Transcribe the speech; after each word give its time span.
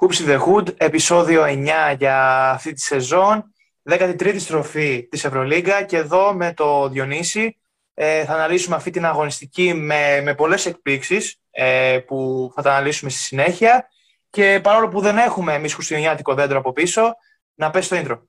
Hoops 0.00 0.20
in 0.20 0.28
the 0.28 0.38
Hood, 0.46 0.74
επεισόδιο 0.76 1.44
9 1.44 1.96
για 1.98 2.50
αυτή 2.50 2.72
τη 2.72 2.80
σεζόν, 2.80 3.52
13η 3.90 4.36
στροφή 4.38 5.08
της 5.10 5.24
Ευρωλίγκα 5.24 5.82
και 5.82 5.96
εδώ 5.96 6.34
με 6.34 6.52
το 6.52 6.88
Διονύση 6.88 7.56
ε, 7.94 8.24
θα 8.24 8.34
αναλύσουμε 8.34 8.76
αυτή 8.76 8.90
την 8.90 9.06
αγωνιστική 9.06 9.74
με, 9.74 10.20
με 10.20 10.34
πολλές 10.34 10.66
εκπλήξεις 10.66 11.40
ε, 11.50 11.98
που 12.06 12.50
θα 12.54 12.62
τα 12.62 12.70
αναλύσουμε 12.70 13.10
στη 13.10 13.20
συνέχεια 13.20 13.88
και 14.30 14.60
παρόλο 14.62 14.88
που 14.88 15.00
δεν 15.00 15.18
έχουμε 15.18 15.54
εμείς 15.54 15.74
χριστουγεννιάτικο 15.74 16.34
δέντρο 16.34 16.58
από 16.58 16.72
πίσω, 16.72 17.16
να 17.54 17.70
πέσει 17.70 17.88
το 17.88 17.96
intro. 17.96 18.20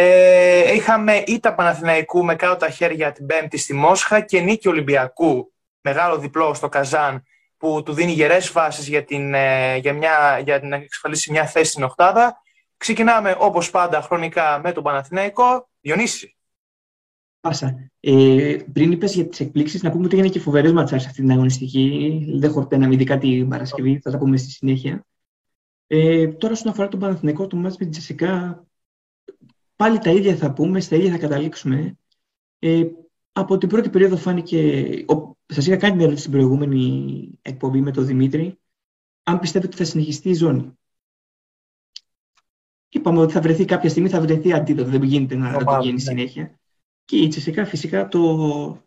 Ε, 0.00 0.74
είχαμε 0.74 1.22
ήττα 1.26 1.54
Παναθηναϊκού 1.54 2.24
με 2.24 2.34
κάτω 2.34 2.56
τα 2.56 2.70
χέρια 2.70 3.12
την 3.12 3.26
Πέμπτη 3.26 3.56
στη 3.56 3.74
Μόσχα 3.74 4.20
και 4.20 4.40
νίκη 4.40 4.68
Ολυμπιακού, 4.68 5.52
μεγάλο 5.80 6.18
διπλό 6.18 6.54
στο 6.54 6.68
Καζάν, 6.68 7.24
που 7.56 7.82
του 7.84 7.92
δίνει 7.92 8.12
γερές 8.12 8.52
βάσεις 8.52 8.88
για, 8.88 9.04
την, 9.04 9.34
ε, 9.34 9.76
για, 9.76 9.92
μια, 9.92 10.40
για 10.44 10.60
να 10.62 10.76
εξασφαλίσει 10.76 11.30
μια 11.30 11.46
θέση 11.46 11.70
στην 11.70 11.82
οκτάδα. 11.82 12.42
Ξεκινάμε 12.76 13.36
όπως 13.38 13.70
πάντα 13.70 14.02
χρονικά 14.02 14.60
με 14.62 14.72
τον 14.72 14.82
Παναθηναϊκό. 14.82 15.68
Διονύση. 15.80 16.36
Πάσα. 17.40 17.90
Ε, 18.00 18.56
πριν 18.72 18.92
είπες 18.92 19.14
για 19.14 19.26
τις 19.26 19.40
εκπλήξεις, 19.40 19.82
να 19.82 19.90
πούμε 19.90 20.04
ότι 20.04 20.14
έγινε 20.14 20.32
και 20.32 20.40
φοβερέ 20.40 20.72
ματσάρε 20.72 21.04
αυτή 21.04 21.20
την 21.20 21.30
αγωνιστική. 21.30 22.24
Δεν 22.38 22.50
χορτέναμε 22.50 22.94
ειδικά 22.94 23.18
την 23.18 23.48
Παρασκευή, 23.48 24.00
θα 24.02 24.10
τα 24.10 24.18
πούμε 24.18 24.36
στη 24.36 24.50
συνέχεια. 24.50 25.06
Ε, 25.86 26.28
τώρα, 26.28 26.52
όσον 26.52 26.70
αφορά 26.70 26.88
τον 26.88 27.00
Παναθηναϊκό, 27.00 27.46
το 27.46 27.56
μάτς 27.56 27.76
με 27.76 27.84
την 27.84 27.90
Τζεσικά, 27.90 28.62
Πάλι 29.78 29.98
τα 29.98 30.10
ίδια 30.10 30.36
θα 30.36 30.52
πούμε, 30.52 30.80
στα 30.80 30.96
ίδια 30.96 31.10
θα 31.10 31.18
καταλήξουμε. 31.18 31.98
Ε, 32.58 32.84
από 33.32 33.58
την 33.58 33.68
πρώτη 33.68 33.90
περίοδο 33.90 34.16
φάνηκε... 34.16 34.58
Ο, 35.08 35.36
σας 35.46 35.66
είχα 35.66 35.76
κάνει 35.76 35.92
την 35.92 36.00
ερώτηση 36.00 36.20
στην 36.20 36.32
προηγούμενη 36.32 37.38
εκπομπή 37.42 37.80
με 37.80 37.90
τον 37.90 38.06
Δημήτρη, 38.06 38.58
αν 39.22 39.38
πιστεύετε 39.38 39.66
ότι 39.66 39.76
θα 39.76 39.90
συνεχιστεί 39.90 40.28
η 40.28 40.34
ζώνη. 40.34 40.78
Είπαμε 42.88 43.20
ότι 43.20 43.32
θα 43.32 43.40
βρεθεί 43.40 43.64
κάποια 43.64 43.90
στιγμή, 43.90 44.08
θα 44.08 44.20
βρεθεί 44.20 44.52
αντίδοτο, 44.52 44.90
δεν 44.90 45.02
γίνεται 45.02 45.34
να, 45.34 45.64
το 45.64 45.78
γίνει 45.80 45.92
ναι. 45.92 45.98
συνέχεια. 45.98 46.58
Και 47.04 47.16
η 47.16 47.28
Τσεσεκά 47.28 47.64
φυσικά 47.64 48.08
το 48.08 48.82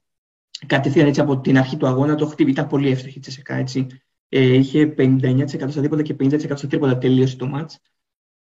κατευθείαν 0.67 1.07
έτσι 1.07 1.21
από 1.21 1.39
την 1.39 1.57
αρχή 1.57 1.77
του 1.77 1.87
αγώνα 1.87 2.15
το 2.15 2.25
χτύπη. 2.25 2.51
Ήταν 2.51 2.67
πολύ 2.67 2.89
εύστοχη 2.89 3.17
η 3.17 3.21
Τσεσεκά 3.21 3.55
έτσι. 3.55 3.87
Ε, 4.29 4.53
είχε 4.53 4.93
59% 4.97 5.45
στα 5.47 5.81
δίποτα 5.81 6.01
και 6.01 6.15
50% 6.19 6.39
στα 6.39 6.67
τρίποτα 6.67 6.97
τελείωσε 6.97 7.35
το 7.35 7.47
μάτς. 7.47 7.79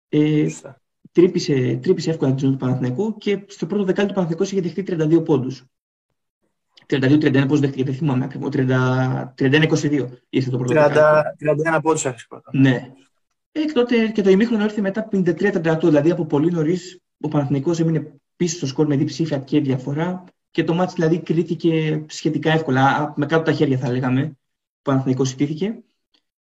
Ε, 0.09 0.47
τρύπησε, 1.11 1.79
τρύπησε 1.81 2.09
εύκολα 2.09 2.33
τη 2.33 2.39
ζώνη 2.39 2.53
του 2.53 2.59
Παναθηναϊκού 2.59 3.17
και 3.17 3.43
στο 3.47 3.65
πρώτο 3.65 3.83
δεκάλεπτο 3.83 4.21
του 4.21 4.27
Παναθηναϊκός 4.27 4.51
είχε 4.51 4.61
δεχτεί 4.61 5.19
32 5.19 5.25
πόντους. 5.25 5.65
32-31 6.87 7.45
πώς 7.47 7.59
δέχτηκε, 7.59 7.83
δεν 7.83 7.93
θυμάμαι 7.93 8.25
ακριβώς, 8.25 8.49
31-22 9.37 10.07
ήρθε 10.29 10.49
το 10.49 10.57
πρώτο 10.57 10.73
30, 10.73 11.21
31 11.75 11.79
πόντους 11.81 12.05
έχεις 12.05 12.27
πρώτα. 12.27 12.49
Ναι. 12.53 12.91
Εκ 13.51 13.71
τότε 13.71 14.07
και 14.07 14.21
το 14.21 14.29
ημίχρονο 14.29 14.63
ήρθε 14.63 14.81
μετά 14.81 15.09
53-38, 15.11 15.77
δηλαδή 15.83 16.11
από 16.11 16.25
πολύ 16.25 16.51
νωρίς 16.51 16.99
ο 17.19 17.27
Παναθηναϊκός 17.27 17.79
έμεινε 17.79 18.11
πίσω 18.35 18.55
στο 18.55 18.65
σκορ 18.65 18.87
με 18.87 18.95
διψήφια 18.95 19.37
και 19.37 19.59
διαφορά 19.59 20.23
και 20.51 20.63
το 20.63 20.73
μάτι 20.73 20.93
δηλαδή 20.93 21.19
κρίθηκε 21.19 22.05
σχετικά 22.07 22.51
εύκολα, 22.51 23.13
με 23.15 23.25
κάτω 23.25 23.43
τα 23.43 23.51
χέρια 23.51 23.77
θα 23.77 23.91
λέγαμε, 23.91 24.21
ο 24.77 24.81
Παναθηναϊκός 24.81 25.31
ηττήθηκε. 25.31 25.83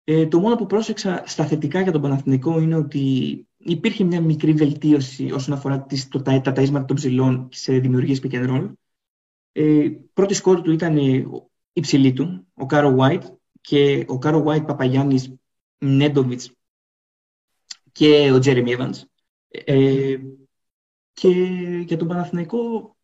Ε, 0.03 0.27
το 0.27 0.39
μόνο 0.39 0.55
που 0.55 0.65
πρόσεξα 0.65 1.23
στα 1.25 1.45
θετικά 1.45 1.81
για 1.81 1.91
τον 1.91 2.01
Παναθηναϊκό 2.01 2.59
είναι 2.59 2.75
ότι 2.75 3.47
υπήρχε 3.65 4.03
μια 4.03 4.21
μικρή 4.21 4.53
βελτίωση 4.53 5.31
όσον 5.31 5.53
αφορά 5.53 5.81
τις, 5.81 6.07
το, 6.07 6.21
τα, 6.21 6.41
τα 6.41 6.53
ταΐσματα 6.55 6.85
των 6.87 6.95
ψηλών 6.95 7.49
σε 7.51 7.77
δημιουργίες 7.77 8.21
pick 8.23 8.31
and 8.31 8.49
roll. 8.49 8.71
Ε, 9.51 9.89
πρώτοι 10.13 10.33
σκόρερ 10.33 10.61
του 10.61 10.71
ήταν 10.71 10.97
οι 11.73 11.81
ψηλοί 11.81 12.13
του, 12.13 12.47
ο 12.53 12.65
Άαρον 12.65 12.95
White 12.99 13.23
και 13.61 14.05
ο 14.07 14.17
Άαρον 14.17 14.43
White, 14.47 14.65
Παπαγιάννης, 14.65 15.35
Νέντοβιτς 15.77 16.51
και 17.91 18.31
ο 18.31 18.39
Τζέρεμι 18.39 18.75
Evans. 18.77 19.01
Ε, 19.47 20.15
και 21.13 21.29
για 21.85 21.97
τον 21.97 22.07
Παναθηναϊκό 22.07 22.95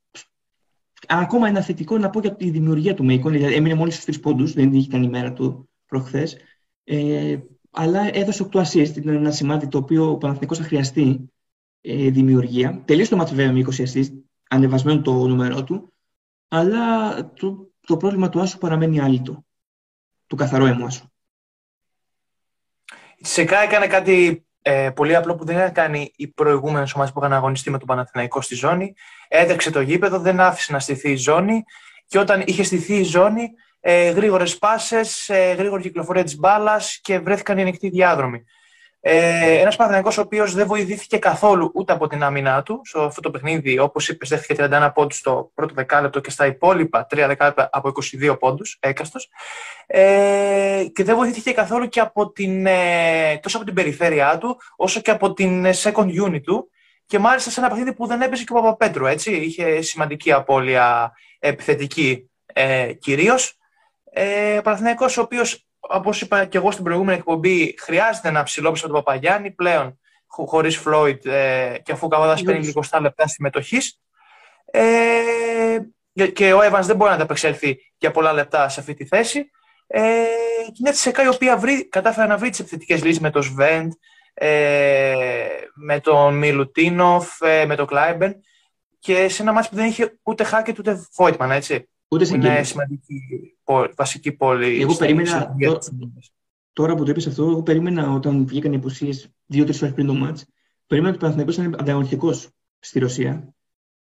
ακόμα 1.08 1.48
ένα 1.48 1.62
θετικό 1.62 1.98
να 1.98 2.10
πω 2.10 2.20
για 2.20 2.36
τη 2.36 2.50
δημιουργία 2.50 2.94
του 2.94 3.04
Μέικον, 3.04 3.34
έμεινε 3.34 3.74
μόλις 3.74 3.94
στους 3.94 4.06
τρεις 4.06 4.20
πόντους, 4.20 4.54
δεν 4.54 4.74
ήταν 4.74 5.04
η 5.04 5.10
μέρα 5.10 5.34
του 5.34 5.70
προχθές. 5.86 6.38
Ε, 6.84 7.40
αλλά 7.72 8.16
έδωσε 8.16 8.50
8 8.52 8.62
assist. 8.62 8.96
Ήταν 8.96 9.16
ένα 9.16 9.32
σημάδι 9.32 9.68
το 9.68 9.78
οποίο 9.78 10.10
ο 10.10 10.18
Παναθηναϊκός 10.18 10.58
θα 10.58 10.64
χρειαστεί 10.64 11.32
ε, 11.82 12.10
δημιουργία. 12.10 12.82
Τελείωσε 12.86 13.10
το 13.10 13.18
μάτι 13.18 13.36
βέβαια 13.36 13.52
με 13.52 13.66
20 13.76 13.86
assist, 13.86 14.12
ανεβασμένο 14.50 15.02
το 15.02 15.28
νούμερό 15.28 15.64
του, 15.64 15.94
αλλά 16.48 17.16
το, 17.34 17.72
το 17.88 17.98
πρόβλημα 17.98 18.30
του 18.30 18.40
Άσου 18.40 18.58
παραμένει 18.58 19.00
άλυτο. 19.00 19.46
Του 20.28 20.36
καθαρό 20.36 20.66
έμου 20.66 20.86
Άσου. 20.86 21.06
Η 23.16 23.26
ΣΕΚΑ 23.28 23.62
έκανε 23.62 23.88
κάτι 23.88 24.46
ε, 24.62 24.90
πολύ 24.90 25.16
απλό 25.16 25.36
που 25.36 25.46
δεν 25.46 25.58
είχαν 25.58 25.72
κάνει 25.72 26.12
οι 26.16 26.28
προηγούμενες 26.28 26.94
ομάδες 26.94 27.14
που 27.14 27.20
είχαν 27.20 27.34
αγωνιστεί 27.34 27.70
με 27.70 27.78
τον 27.78 27.88
Παναθηναϊκό 27.88 28.42
στη 28.42 28.56
ζώνη. 28.56 28.94
Έδεξε 29.28 29.72
το 29.72 29.82
γήπεδο, 29.82 30.20
δεν 30.20 30.40
άφησε 30.40 30.72
να 30.72 30.80
στηθεί 30.80 31.12
η 31.12 31.16
ζώνη 31.16 31.64
και 32.08 32.20
όταν 32.20 32.44
είχε 32.46 32.64
στηθεί 32.64 32.96
η 32.96 33.04
ζώνη 33.04 33.52
ε, 33.82 34.10
γρήγορες 34.10 34.58
πάσες, 34.58 35.30
ε, 35.30 35.54
γρήγορη 35.58 35.82
κυκλοφορία 35.82 36.24
της 36.24 36.38
μπάλας 36.38 37.00
και 37.02 37.20
βρέθηκαν 37.20 37.58
οι 37.58 37.62
ανοιχτοί 37.62 37.90
διάδρομοι. 37.90 38.44
Ε, 39.04 39.60
Ένας 39.60 39.76
Παναθηναϊκός 39.76 40.18
ο 40.18 40.22
οποίος 40.22 40.54
δεν 40.54 40.68
βοηθήθηκε 40.68 41.18
καθόλου 41.18 41.72
ούτε 41.74 41.94
από 41.94 42.08
την 42.08 42.24
άμυνά 42.24 42.64
του. 42.64 42.82
Σε 42.84 43.00
αυτό 43.00 43.22
το 43.22 43.32
παιχνίδι, 43.32 43.80
όπως 43.80 44.10
είπες, 44.10 44.30
δέχτηκε 44.30 44.54
31 44.54 44.92
πόντους 44.94 45.18
στο 45.18 45.52
πρώτο 45.54 45.74
δεκάλεπτο 45.74 46.20
και 46.20 46.30
στα 46.30 46.46
υπόλοιπα 46.46 47.08
3 47.10 47.28
δεκάλεπτα 47.28 47.70
από 47.72 47.88
22 47.88 48.38
πόντους, 48.40 48.78
έκαστος. 48.80 49.30
Ε, 49.88 50.86
και 50.94 51.04
δεν 51.04 51.16
βοηθήθηκε 51.16 51.52
καθόλου 51.52 51.88
και 51.88 52.00
από 52.00 52.32
την, 52.32 52.66
ε, 52.66 53.40
τόσο 53.42 53.58
από 53.58 53.66
την 53.66 53.76
περιφέρειά 53.76 54.38
του, 54.38 54.60
όσο 54.76 55.02
και 55.02 55.12
από 55.12 55.34
την 55.34 55.66
second 55.66 56.24
unit 56.26 56.42
του. 56.42 56.70
Και 57.06 57.20
μάλιστα 57.20 57.50
σε 57.50 57.60
ένα 57.60 57.70
παιχνίδι 57.70 57.94
που 57.94 58.08
δεν 58.08 58.22
έπαιζε 58.22 58.44
και 58.44 58.54
ο 58.54 58.56
Παπαπέτρου, 58.56 59.06
έτσι. 59.06 59.32
Είχε 59.32 59.82
σημαντική 59.82 60.32
απώλεια 60.32 61.12
επιθετική 61.40 62.30
ε, 62.46 62.94
κυρίως. 62.94 63.56
Ε, 64.14 64.58
ο 64.58 64.62
Παναθηναϊκός 64.62 65.18
ο 65.18 65.22
οποίος, 65.22 65.68
όπως 65.80 66.22
είπα 66.22 66.46
και 66.46 66.58
εγώ 66.58 66.72
στην 66.72 66.84
προηγούμενη 66.84 67.18
εκπομπή, 67.18 67.76
χρειάζεται 67.80 68.32
να 68.32 68.44
ψηλόψει 68.44 68.82
τον 68.82 68.92
Παπαγιάννη 68.92 69.52
πλέον 69.52 70.00
χωρίς 70.28 70.78
Φλόιτ 70.78 71.26
ε, 71.26 71.82
και 71.84 71.92
αφού 71.92 72.06
ο 72.06 72.10
Καβαδάς 72.10 72.44
παίρνει 72.44 72.66
λιγοστά 72.66 73.02
λεπτά 73.02 73.28
συμμετοχή. 73.28 73.78
Ε, 74.66 74.92
και 76.34 76.54
ο 76.54 76.60
Evans 76.60 76.84
δεν 76.84 76.96
μπορεί 76.96 77.10
να 77.10 77.16
ανταπεξέλθει 77.16 77.78
για 77.98 78.12
πολλά 78.12 78.34
λεπτά 78.34 78.70
σε 78.70 78.80
αυτή 78.80 78.94
τη 78.94 79.06
θέση. 79.06 79.52
Ε, 79.88 80.02
και 80.66 80.80
μια 80.82 80.92
Τσεκά 80.92 81.24
η 81.24 81.28
οποία 81.28 81.58
βρει, 81.58 81.88
κατάφερε 81.88 82.28
να 82.28 82.38
βρει 82.38 82.50
τις 82.50 82.60
επιθετικές 82.60 83.04
λύσεις 83.04 83.20
με 83.20 83.30
τον 83.30 83.44
Σβέντ, 83.44 83.92
ε, 84.34 85.46
με 85.76 86.00
τον 86.00 86.38
Μιλουτίνοφ, 86.38 87.42
ε, 87.42 87.66
με 87.66 87.76
τον 87.76 87.86
Κλάιμπερν 87.88 88.36
και 89.00 89.30
σε 89.30 89.42
ένα 89.42 89.52
μάτι 89.52 89.68
που 89.70 89.76
δεν 89.76 89.86
είχε 89.86 90.20
ούτε 90.24 90.44
Χάκετ 90.44 90.80
ούτε 90.80 91.08
Βόιτμαν, 91.16 91.52
έτσι. 91.52 91.90
Ούτε 92.12 92.26
σε 92.26 92.36
Είναι 92.36 92.64
σημαντική 92.64 93.20
βασική 93.96 94.32
πόλη. 94.32 94.82
Εγώ 94.82 94.96
περίμενα. 94.96 95.56
Τώρα 96.74 96.96
που 96.96 97.04
το 97.04 97.12
είπες 97.12 97.28
αυτό, 97.28 97.44
εγώ 97.44 97.64
περίμενα 97.64 98.12
όταν 98.12 98.48
βγήκαν 98.48 98.74
οι 98.74 98.76
απουσίες 98.76 99.30
δύο-τρεις 99.46 99.82
ώρες 99.82 99.94
πριν 99.94 100.08
το 100.08 100.14
μάτς, 100.14 100.46
περίμενα 100.88 101.16
ότι 101.16 101.26
ο 101.26 101.28
Παναθηναϊκός 101.28 101.66
ήταν 101.66 101.82
ανταγωνιστικός 101.82 102.50
στη 102.80 103.00
Ρωσία. 103.00 103.54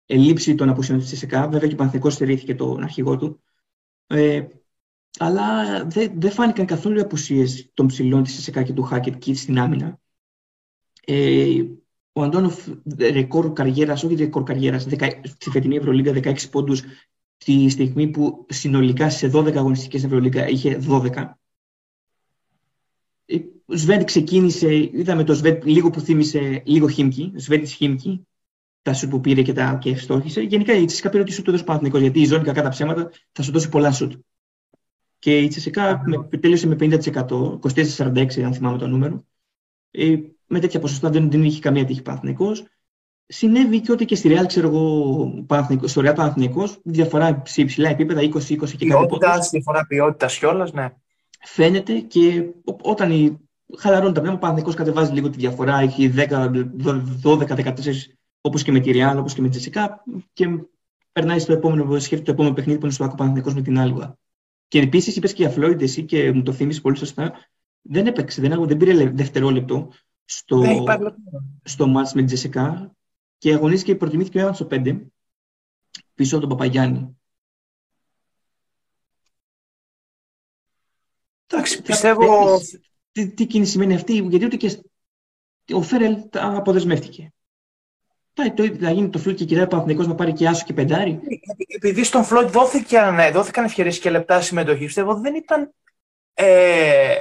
Ελήψη 0.06 0.56
των 0.56 0.70
απουσιών 0.70 1.00
της 1.00 1.12
ΕΣΕΚΑ. 1.12 1.48
Βέβαια 1.48 1.68
και 1.68 1.74
ο 1.74 1.78
Παναθηναϊκός 1.78 2.14
στερήθηκε 2.14 2.56
τον 2.56 2.84
αρχηγό 2.84 3.18
του. 3.18 3.44
Ε, 4.08 4.46
αλλά 5.20 5.64
δεν 5.86 6.12
δε 6.16 6.30
φάνηκαν 6.30 6.66
καθόλου 6.66 6.98
οι 6.98 7.02
απουσίες 7.02 7.72
των 7.74 7.88
ψηλών 7.88 8.24
της 8.24 8.38
ΕΣΕΚΑ 8.38 8.64
και 8.64 8.74
του 8.74 8.84
Χάκετ 8.84 9.18
και 9.18 9.34
στην 9.34 9.60
άμυνα. 9.60 10.00
Ε, 11.06 11.64
ο 12.14 12.22
Αντώνοφ 12.22 12.68
ρεκόρ 13.00 13.54
καριέρας, 13.54 14.04
όχι 14.04 14.16
ρεκόρ 14.16 14.44
καριέρας, 14.44 14.82
στη 15.24 15.50
φετινή 15.50 15.76
Ευρωλίγκα 15.76 16.12
16 16.12 16.50
πόντους, 16.50 16.84
τη 17.46 17.70
στιγμή 17.70 18.08
που 18.08 18.46
συνολικά 18.50 19.10
σε 19.10 19.32
12 19.34 19.56
αγωνιστικές 19.56 20.04
Ευρωλίγκα 20.04 20.48
είχε 20.48 20.80
12. 20.88 21.32
Ο 23.66 23.76
Σβέντ 23.76 24.04
ξεκίνησε, 24.04 24.76
είδαμε 24.76 25.24
το 25.24 25.34
Σβέντ 25.34 25.66
λίγο 25.66 25.90
που 25.90 26.00
θύμισε 26.00 26.62
λίγο 26.66 26.90
Χίμκι, 26.90 27.34
Σβέντ 27.36 27.62
της 27.62 27.74
Χίμκι, 27.74 28.28
τα 28.82 28.94
σουτ 28.94 29.10
που 29.10 29.20
πήρε 29.20 29.42
και 29.42 29.54
τα 29.54 29.78
και 29.82 29.90
ευστόχησε. 29.90 30.42
Γενικά 30.42 30.74
η 30.74 30.86
Τσεσικά 30.86 31.10
πήρε 31.10 31.22
ότι 31.22 31.32
σουτ 31.32 31.44
του 31.44 31.50
έδωσε 31.50 31.66
Παναθηνικός, 31.66 32.02
γιατί 32.02 32.22
η 32.22 32.26
ζώνη 32.26 32.44
κακά 32.44 32.62
τα 32.62 32.70
ψέματα 32.70 33.12
θα 33.32 33.42
σου 33.42 33.52
δώσει 33.52 33.70
πολλά 33.70 33.92
σουτ. 33.92 34.14
Και 35.20 35.40
η 35.40 35.48
Τσεσικά 35.48 36.04
τέλειωσε 36.40 36.68
με 36.68 36.76
50%, 36.80 37.60
24-46 37.60 38.42
αν 38.42 38.54
θυμάμαι 38.54 38.78
το 38.78 38.88
νούμερο. 38.88 39.26
Ε, 39.92 40.18
με 40.48 40.60
τέτοια 40.60 40.80
ποσοστά 40.80 41.10
δεν, 41.10 41.32
δεν 41.32 41.44
είχε 41.44 41.60
καμία 41.60 41.86
τύχη 41.86 42.02
Παναθηνικός 42.02 42.64
συνέβη 43.32 43.82
και 43.82 43.92
ότι 43.92 44.06
και 44.06 44.16
στη 44.16 44.30
Real, 44.34 44.46
ξέρω 44.48 44.68
εγώ, 44.68 45.46
στο 45.84 46.02
Real 46.02 46.16
Παναθηναϊκός, 46.16 46.80
διαφορά 46.84 47.42
σε 47.46 47.62
υψηλά 47.62 47.90
επίπεδα, 47.90 48.22
20-20 48.22 48.48
και 48.50 48.56
κάτι 48.58 48.86
Ποιότητας, 48.86 49.50
διαφορά 49.50 49.86
ποιότητας 49.86 50.38
κιόλας, 50.38 50.74
ναι. 50.74 50.90
Φαίνεται 51.44 52.00
και 52.00 52.50
όταν 52.82 53.12
η, 53.12 53.40
χαλαρώνει 53.78 54.14
τα 54.14 54.20
πνεύμα. 54.20 54.38
Ο 54.38 54.40
Παναθηναϊκός 54.40 54.76
κατεβάζει 54.76 55.12
λίγο 55.12 55.30
τη 55.30 55.38
διαφορά. 55.38 55.80
Έχει 55.80 56.14
12-14 57.24 57.74
όπως 58.42 58.64
και 58.64 58.72
με 58.72 58.80
τη 58.80 58.92
Real, 58.94 59.16
όπως 59.18 59.34
και 59.34 59.42
με 59.42 59.48
τη 59.48 59.54
Τζεσικά. 59.54 60.04
Και 60.34 60.48
περνάει 61.12 61.40
στο 61.40 61.54
επόμενο, 61.54 62.00
σκέφτεται 62.00 62.24
το 62.24 62.32
επόμενο 62.32 62.54
παιχνίδι 62.54 62.80
που 62.80 62.86
είναι 62.86 62.94
στο 62.94 63.04
Άκο 63.04 63.16
Παναθηναϊκός 63.16 63.54
με 63.54 63.62
την 63.62 63.80
Άλγουα. 63.80 64.18
Και 64.68 64.80
επίσης 64.80 65.16
είπες 65.16 65.34
και 65.34 65.42
για 65.42 65.52
Φλόιντ 65.52 65.82
εσύ 65.82 66.04
και 66.04 66.32
μου 66.32 66.44
το 66.44 66.52
θυμίσει 66.52 66.82
πολύ 66.82 66.98
σωστά. 66.98 67.34
Δεν 67.82 68.08
έπαιξε, 68.08 68.42
δεν, 68.42 68.66
δεν 68.66 68.78
πήρε 68.78 69.10
δευτερόλεπτο 69.10 69.90
στο, 70.26 70.58
ναι, 70.58 70.78
στο 71.64 71.88
μάτς 71.88 72.14
με 72.14 72.20
την 72.20 72.28
Τζεσικά 72.28 72.96
και 73.42 73.54
αγωνίστηκε, 73.54 73.96
προτιμήθηκε 73.96 74.38
ο 74.38 74.42
Εύαν 74.42 74.54
στο 74.56 74.68
5 74.72 75.02
πίσω 76.16 76.38
από 76.38 76.48
τον 76.48 76.58
Παπαγιάννη. 76.58 77.18
Εντάξει, 81.48 81.82
πιστεύω... 81.82 82.60
Τι, 83.12 83.34
τι 83.34 83.46
κίνηση 83.46 83.72
σημαίνει 83.72 83.94
αυτή, 83.94 84.14
γιατί 84.14 84.46
ούτε 84.46 84.58
και 84.58 85.74
ο 85.74 85.82
Φέρελ 85.82 86.18
αποδεσμεύτηκε. 86.32 87.34
Θα, 88.34 88.54
το, 88.54 88.76
θα 88.76 88.92
γίνει 88.92 89.10
το 89.10 89.20
Φλόιτ 89.20 89.38
και 89.38 89.46
κυρία 89.46 89.68
Παναθηναϊκός 89.68 90.08
να 90.08 90.16
πάρει 90.16 90.34
και 90.34 90.48
άσο 90.48 90.66
και 90.66 90.74
πεντάρι. 90.74 91.20
Επειδή 91.68 92.04
στον 92.04 92.24
Φλόιτ 92.24 92.50
δόθηκαν, 92.50 93.16
ναι, 93.16 93.32
δόθηκαν 93.32 93.66
ευκαιρίες 93.66 94.00
και 94.00 94.10
λεπτά 94.10 94.42
συμμετοχή, 94.42 94.86
πιστεύω 94.86 95.16
δεν 95.16 95.36
ήταν 95.36 95.74
ε, 96.34 97.20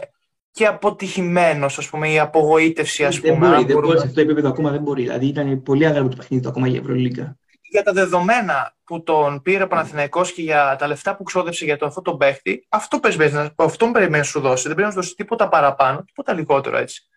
και 0.50 0.66
αποτυχημένος, 0.66 1.78
ας 1.78 1.88
πούμε, 1.88 2.10
η 2.10 2.18
απογοήτευση, 2.18 3.04
ας 3.04 3.20
πούμε. 3.20 3.32
Δεν 3.32 3.50
μπορεί, 3.50 3.64
δεν 3.64 3.78
μπορεί 3.78 3.98
σε 3.98 4.02
αυτό 4.02 4.14
το 4.14 4.20
επίπεδο 4.20 4.48
ακόμα 4.48 4.70
δεν 4.70 4.82
μπορεί. 4.82 5.02
Δηλαδή 5.02 5.26
ήταν 5.26 5.62
πολύ 5.62 5.86
αγάπη 5.86 6.08
το 6.08 6.16
παιχνίδι 6.16 6.46
ακόμα 6.48 6.68
για 6.68 6.78
Ευρωλίγκα. 6.80 7.36
Για 7.62 7.82
τα 7.82 7.92
δεδομένα 7.92 8.74
που 8.84 9.02
τον 9.02 9.42
πήρε 9.42 9.62
ο 9.62 9.66
Παναθηναϊκός 9.68 10.32
και 10.32 10.42
για 10.42 10.76
τα 10.78 10.86
λεφτά 10.86 11.16
που 11.16 11.22
ξόδεψε 11.22 11.64
για 11.64 11.76
τον 11.76 11.88
αυτό 11.88 12.02
τον 12.02 12.16
παίχτη, 12.16 12.66
αυτό 12.68 13.00
περιμένει, 13.00 13.48
αυτόν 13.56 13.92
περιμένει 13.92 14.18
να 14.18 14.22
σου 14.22 14.40
δώσει. 14.40 14.66
Δεν 14.66 14.74
πρέπει 14.74 14.88
να 14.88 14.94
σου 14.94 15.00
δώσει 15.00 15.14
τίποτα 15.14 15.48
παραπάνω, 15.48 16.02
τίποτα 16.04 16.32
λιγότερο 16.32 16.76
έτσι. 16.76 17.08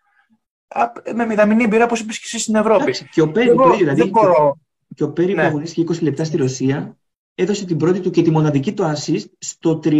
Με 1.15 1.25
μηδαμινή 1.25 1.63
εμπειρία, 1.63 1.85
όπως 1.85 1.99
είπες 1.99 2.19
και 2.19 2.23
εσύ 2.25 2.39
στην 2.39 2.55
Ευρώπη. 2.55 2.81
Εντάξει, 2.81 3.09
και 3.11 3.21
ο 3.21 3.31
Πέρι, 3.31 3.49
Εγώ, 3.49 3.75
δηλαδή, 3.75 4.09
μπορώ... 4.09 4.57
και 4.95 5.03
ο 5.03 5.11
Πέρι 5.11 5.33
ναι. 5.33 5.41
που 5.41 5.47
αγωνίστηκε 5.47 5.93
20 5.93 6.01
λεπτά 6.01 6.23
στη 6.23 6.37
Ρωσία, 6.37 6.97
έδωσε 7.35 7.65
την 7.65 7.77
πρώτη 7.77 7.99
του 7.99 8.09
και 8.09 8.21
τη 8.21 8.31
μοναδική 8.31 8.73
του 8.73 8.93
assist 8.95 9.25
στο 9.37 9.79
33 9.83 9.99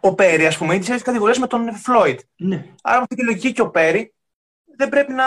ο 0.00 0.14
Πέρι, 0.14 0.46
ας 0.46 0.58
πούμε, 0.58 0.78
τι 0.78 1.02
κατηγορίες 1.02 1.38
με 1.38 1.46
τον 1.46 1.74
Φλόιτ. 1.74 2.20
Ναι. 2.36 2.64
Άρα, 2.82 2.96
με 2.96 3.02
αυτή 3.02 3.14
τη 3.14 3.24
λογική 3.24 3.52
και 3.52 3.62
ο 3.62 3.70
Πέρι 3.70 4.12
δεν 4.76 4.88
πρέπει 4.88 5.12
να 5.12 5.24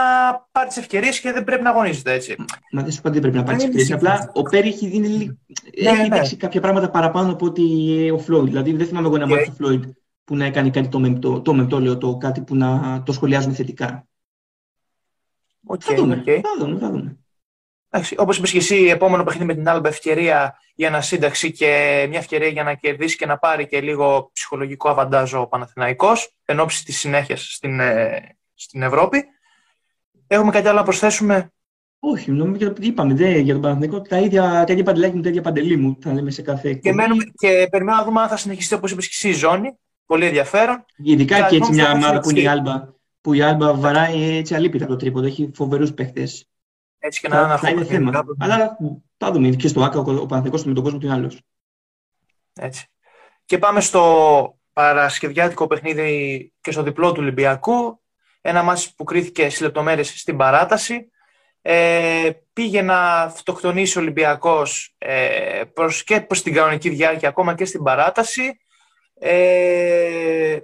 πάρει 0.51 0.67
τις 0.67 0.77
ευκαιρίες 0.77 1.19
και 1.19 1.31
δεν 1.31 1.43
πρέπει 1.43 1.63
να 1.63 1.69
αγωνίζεται 1.69 2.13
έτσι. 2.13 2.35
Μα 2.71 2.81
δεν 2.81 2.91
σου 2.91 2.99
είπα 2.99 3.09
δεν 3.09 3.21
πρέπει 3.21 3.37
να 3.37 3.43
πάρει 3.43 3.57
τις 3.57 3.65
ευκαιρίες. 3.65 3.91
Απλά 3.91 4.31
ο 4.33 4.41
Πέρι 4.41 4.67
έχει, 4.67 4.87
δίνει, 4.87 5.17
ναι, 5.17 5.89
έχει 5.89 6.09
ναι. 6.09 6.15
δείξει 6.17 6.35
κάποια 6.35 6.61
πράγματα 6.61 6.89
παραπάνω 6.89 7.31
από 7.31 7.45
ότι 7.45 7.63
ο 8.13 8.17
Φλόιτ. 8.17 8.47
Δηλαδή, 8.47 8.73
δεν 8.73 8.87
θυμάμαι 8.87 9.07
εγώ 9.07 9.17
να 9.17 9.27
μάθω 9.27 9.45
τον 9.45 9.53
Φλόιτ 9.53 9.83
που 10.23 10.35
να 10.35 10.45
έκανε 10.45 10.69
κάτι 10.69 10.87
το 10.87 10.99
μεμπτό, 10.99 11.41
το, 11.41 11.53
μεμπτό, 11.53 11.79
λέω, 11.79 11.97
το 11.97 12.17
κάτι 12.17 12.41
που 12.41 12.55
να 12.55 13.01
το 13.05 13.11
σχολιάζουμε 13.11 13.53
θετικά. 13.53 14.07
Okay, 15.67 15.79
θα, 15.79 15.95
δούμε, 15.95 16.23
okay. 16.25 16.39
θα 16.43 16.65
δούμε, 16.65 16.79
θα 16.79 16.89
δούμε. 16.89 17.20
Όπως 18.15 18.37
είπες 18.37 18.51
και 18.51 18.57
εσύ, 18.57 18.75
επόμενο 18.75 19.23
παιχνίδι 19.23 19.45
με 19.45 19.53
την 19.53 19.69
άλλη 19.69 19.81
ευκαιρία 19.87 20.59
για 20.75 20.89
να 20.89 21.01
σύνταξη 21.01 21.51
και 21.51 22.05
μια 22.09 22.19
ευκαιρία 22.19 22.47
για 22.47 22.63
να 22.63 22.73
κερδίσει 22.73 23.17
και 23.17 23.25
να 23.25 23.37
πάρει 23.37 23.67
και 23.67 23.81
λίγο 23.81 24.29
ψυχολογικό 24.33 24.89
αβαντάζ 24.89 25.33
ο 25.33 25.47
Παναθηναϊκός 25.47 26.35
εν 26.45 26.59
ώψη 26.59 26.85
της 26.85 26.99
συνέχειας 26.99 27.53
στην, 27.53 27.79
ε, 27.79 28.37
στην 28.53 28.81
Ευρώπη. 28.81 29.23
Έχουμε 30.27 30.51
κάτι 30.51 30.67
άλλο 30.67 30.77
να 30.77 30.83
προσθέσουμε; 30.83 31.53
Όχι, 31.99 32.31
νομίζω 32.31 32.73
είπαμε 32.79 33.13
δε, 33.13 33.37
για 33.37 33.53
τον 33.53 33.61
Παναθηναϊκό 33.61 34.01
τα 34.01 34.17
ίδια, 34.17 34.63
τα 34.67 34.71
ίδια 34.71 34.83
παντελάκια 34.83 35.15
μου, 35.15 35.21
τα 35.21 35.29
ίδια 35.29 35.41
παντελή 35.41 35.77
μου, 35.77 35.97
θα 36.01 36.13
λέμε 36.13 36.31
σε 36.31 36.41
κάθε 36.41 36.73
και, 36.73 36.93
μένουμε, 36.93 37.23
και 37.23 37.67
περιμένουμε 37.71 38.01
να 38.01 38.03
δούμε 38.07 38.21
αν 38.21 38.27
θα 38.27 38.37
συνεχιστεί 38.37 38.73
όπως 38.73 38.91
είπες 38.91 39.05
και 39.07 39.13
εσύ 39.15 39.29
η 39.29 39.33
ζώνη. 39.33 39.77
Πολύ 40.05 40.25
ενδιαφέρον. 40.25 40.85
Ειδικά 41.03 41.47
και 41.47 41.55
έτσι 41.55 41.71
μια 41.71 41.91
ομάδα 41.91 42.19
που 42.19 42.29
είναι 42.29 42.39
η 42.39 42.47
Άλμπα, 42.47 42.93
που 43.21 43.33
η 43.33 43.41
Άλμπα 43.41 43.73
βαράει 43.73 44.37
έτσι 44.37 44.55
αλήπητα 44.55 44.85
το 44.85 44.95
τρίποδο, 44.95 45.25
έχει 45.25 45.51
φοβερούς 45.53 45.93
παίχτες. 45.93 46.50
Έτσι 47.03 47.19
και 47.21 47.27
να 47.27 47.41
είναι 47.41 47.53
αυτό. 47.53 47.83
θέμα. 47.83 48.23
Αλλά 48.39 48.77
θα 49.17 49.31
δούμε 49.31 49.49
και 49.49 49.67
στο 49.67 49.83
ΆΚΑ 49.83 49.99
ο 49.99 50.03
Παναθηναϊκός 50.03 50.63
με 50.63 50.73
τον 50.73 50.83
κόσμο 50.83 50.99
του 50.99 51.05
είναι 51.05 51.15
άλλος. 51.15 51.41
Έτσι. 52.53 52.87
Και 53.45 53.57
πάμε 53.57 53.81
στο 53.81 54.55
παρασκευιάτικο 54.73 55.67
παιχνίδι 55.67 56.53
και 56.61 56.71
στο 56.71 56.83
διπλό 56.83 57.11
του 57.11 57.19
Ολυμπιακού. 57.21 58.01
Ένα 58.41 58.63
μάτς 58.63 58.93
που 58.95 59.03
κρίθηκε 59.03 59.49
στις 59.49 59.61
λεπτομέρειες 59.61 60.19
στην 60.19 60.37
παράταση. 60.37 61.11
Ε, 61.61 62.31
πήγε 62.53 62.81
να 62.81 63.21
αυτοκτονήσει 63.21 63.97
ο 63.97 64.01
Ολυμπιακός 64.01 64.95
ε, 64.97 65.61
προς, 65.73 66.03
και 66.03 66.21
προς 66.21 66.41
την 66.41 66.53
κανονική 66.53 66.89
διάρκεια, 66.89 67.29
ακόμα 67.29 67.55
και 67.55 67.65
στην 67.65 67.83
παράταση. 67.83 68.59
Ε, 69.19 70.59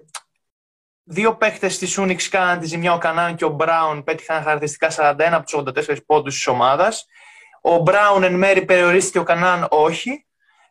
Δύο 1.09 1.37
παίχτες 1.37 1.77
της 1.77 1.99
Unix 1.99 2.21
κάναν 2.21 2.59
τη 2.59 2.65
ζημιά, 2.65 2.93
ο 2.93 2.97
Κανάν 2.97 3.35
και 3.35 3.45
ο 3.45 3.49
Μπράουν 3.49 4.03
πέτυχαν 4.03 4.43
χαρακτηριστικά 4.43 5.15
41 5.15 5.21
από 5.31 5.45
τους 5.45 5.85
84 5.87 5.97
πόντους 6.05 6.33
της 6.33 6.47
ομάδας. 6.47 7.05
Ο 7.61 7.77
Μπράουν 7.77 8.23
εν 8.23 8.35
μέρη 8.35 8.65
περιορίστηκε, 8.65 9.19
ο 9.19 9.23
Κανάν 9.23 9.67
όχι. 9.69 10.25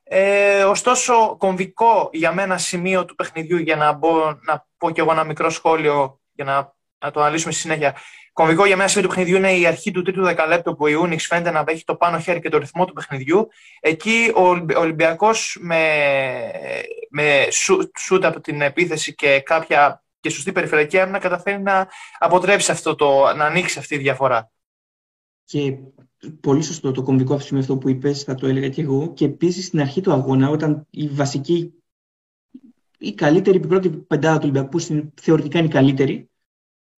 Ε, 0.04 0.64
ωστόσο, 0.64 1.36
κομβικό 1.38 2.10
για 2.12 2.32
μένα 2.32 2.58
σημείο 2.58 3.04
του 3.04 3.14
παιχνιδιού, 3.14 3.56
για 3.56 3.76
να, 3.76 3.92
μπω, 3.92 4.24
να 4.24 4.66
πω 4.78 4.90
και 4.90 5.00
εγώ 5.00 5.12
ένα 5.12 5.24
μικρό 5.24 5.50
σχόλιο 5.50 6.20
για 6.32 6.44
να, 6.44 6.74
να 6.98 7.10
το 7.10 7.20
αναλύσουμε 7.20 7.52
στη 7.52 7.60
συνέχεια. 7.60 7.96
Κομβικό 8.32 8.66
για 8.66 8.76
μένα 8.76 8.88
σημείο 8.88 9.08
του 9.08 9.14
παιχνιδιού 9.14 9.36
είναι 9.36 9.52
η 9.52 9.66
αρχή 9.66 9.90
του 9.90 10.02
τρίτου 10.02 10.22
δεκαλέπτου 10.22 10.76
που 10.76 10.86
η 10.86 10.94
Unix 11.02 11.18
φαίνεται 11.18 11.50
να 11.50 11.64
έχει 11.66 11.84
το 11.84 11.96
πάνω 11.96 12.18
χέρι 12.18 12.40
και 12.40 12.48
το 12.48 12.58
ρυθμό 12.58 12.84
του 12.84 12.92
παιχνιδιού. 12.92 13.48
Εκεί 13.80 14.32
ο 14.34 14.42
Ολυμπιακός 14.78 15.58
με, 15.60 15.80
με 17.10 17.46
σούτ 17.98 18.24
από 18.24 18.40
την 18.40 18.60
επίθεση 18.60 19.14
και 19.14 19.40
κάποια 19.40 20.00
και 20.26 20.32
σωστή 20.32 20.52
περιφερειακή 20.52 20.98
άμυνα 20.98 21.18
καταφέρει 21.18 21.62
να 21.62 21.88
αποτρέψει 22.18 22.70
αυτό 22.70 22.94
το, 22.94 23.06
να 23.36 23.44
ανοίξει 23.44 23.78
αυτή 23.78 23.94
η 23.94 23.98
διαφορά. 23.98 24.52
Και 25.44 25.78
πολύ 26.40 26.62
σωστό 26.62 26.92
το 26.92 27.02
κομβικό 27.02 27.38
σημείο 27.38 27.62
αυτό 27.62 27.76
που 27.76 27.88
είπες, 27.88 28.22
θα 28.22 28.34
το 28.34 28.46
έλεγα 28.46 28.68
και 28.68 28.82
εγώ. 28.82 29.12
Και 29.12 29.24
επίσης 29.24 29.66
στην 29.66 29.80
αρχή 29.80 30.00
του 30.00 30.12
αγώνα, 30.12 30.48
όταν 30.48 30.86
η 30.90 31.08
βασική, 31.08 31.72
η 32.98 33.14
καλύτερη, 33.14 33.56
η 33.56 33.66
πρώτη 33.66 33.90
πεντάδα 33.90 34.38
του 34.38 34.48
Ολυμπιακού, 34.50 34.80
θεωρητικά 35.14 35.58
είναι 35.58 35.66
η 35.66 35.70
καλύτερη, 35.70 36.30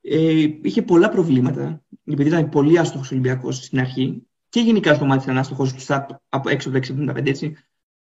ε, 0.00 0.46
είχε 0.62 0.82
πολλά 0.82 1.08
προβλήματα. 1.08 1.82
Επειδή 2.04 2.28
ήταν 2.28 2.48
πολύ 2.48 2.78
άστοχος 2.78 3.10
ο 3.10 3.14
Ολυμπιακός 3.14 3.56
στην 3.56 3.78
αρχή 3.78 4.26
και 4.48 4.60
γενικά 4.60 4.94
στο 4.94 5.04
μάτι 5.04 5.22
ήταν 5.22 5.38
άστοχος 5.38 5.90
από 6.28 6.48
έξω 6.48 6.69
από 6.69 6.80
το 6.80 6.94
675 7.12 7.26
έτσι. 7.26 7.56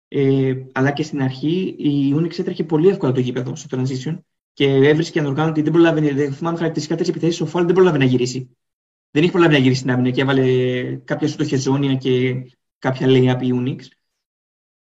Ε, 0.09 0.55
αλλά 0.73 0.91
και 0.91 1.03
στην 1.03 1.23
αρχή 1.23 1.75
η 1.79 2.15
Unix 2.17 2.39
έτρεχε 2.39 2.65
πολύ 2.65 2.89
εύκολα 2.89 3.13
το 3.13 3.21
γήπεδο 3.21 3.57
στο 3.57 3.79
transition 3.79 4.19
και 4.57 4.65
έβρισκε 4.65 5.19
ανοργάνωτη, 5.19 5.63
δεν 5.63 5.73
προλάβαινε. 5.73 6.13
Δεν 6.13 6.33
θυμάμαι 6.33 6.57
χαρακτηριστικά 6.57 6.97
τέτοιες 6.97 7.17
επιθέσεις. 7.17 7.41
Ο 7.41 7.47
Φάλ 7.47 7.65
δεν 7.65 7.75
προλάβαινε 7.75 8.05
να 8.05 8.11
γυρίσει. 8.11 8.57
Δεν 9.11 9.23
είχε 9.23 9.33
προλάβει 9.33 9.53
να 9.53 9.59
γυρίσει 9.59 9.79
στην 9.79 9.91
άμυνα 9.91 10.11
και 10.11 10.21
έβαλε 10.21 10.43
κάποια 10.97 11.29
σούτοχε 11.29 11.57
ζώνια 11.57 11.95
και 11.95 12.35
κάποια 12.79 13.07
λέει 13.07 13.31
από 13.31 13.47
Unix. 13.53 13.79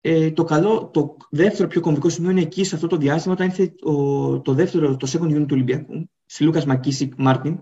Ε, 0.01 0.31
το, 0.31 0.43
καλό, 0.43 0.89
το 0.93 1.17
δεύτερο 1.29 1.67
πιο 1.67 1.81
κομβικό 1.81 2.09
σημείο 2.09 2.29
είναι 2.29 2.41
εκεί 2.41 2.63
σε 2.63 2.75
αυτό 2.75 2.87
το 2.87 2.97
διάστημα 2.97 3.33
όταν 3.33 3.47
ήρθε 3.47 3.73
ο, 3.83 4.41
το 4.41 4.53
δεύτερο, 4.53 4.97
το 4.97 5.07
second 5.11 5.35
unit 5.35 5.39
του 5.39 5.51
Ολυμπιακού, 5.51 6.09
στη 6.25 6.43
Λούκας 6.43 6.65
Μακίσικ 6.65 7.13
Μάρτιν. 7.17 7.59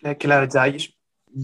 Ε, 0.00 0.14
και 0.14 0.26
Λαρετζάγη. 0.26 0.94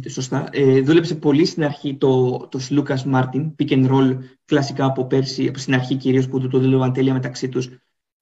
Σωστά. 0.08 0.48
Ε, 0.52 0.80
δούλεψε 0.80 1.14
πολύ 1.14 1.44
στην 1.44 1.64
αρχή 1.64 1.96
το, 1.96 2.38
το 2.50 2.58
Σλούκα 2.58 3.02
Μάρτιν, 3.06 3.54
pick 3.58 3.70
and 3.70 3.90
roll 3.90 4.18
κλασικά 4.44 4.84
από 4.84 5.06
πέρσι, 5.06 5.48
από 5.48 5.58
στην 5.58 5.74
αρχή 5.74 5.96
κυρίως 5.96 6.28
που 6.28 6.48
το 6.48 6.58
δούλευαν 6.58 6.92
τέλεια 6.92 7.12
μεταξύ 7.12 7.48
τους 7.48 7.68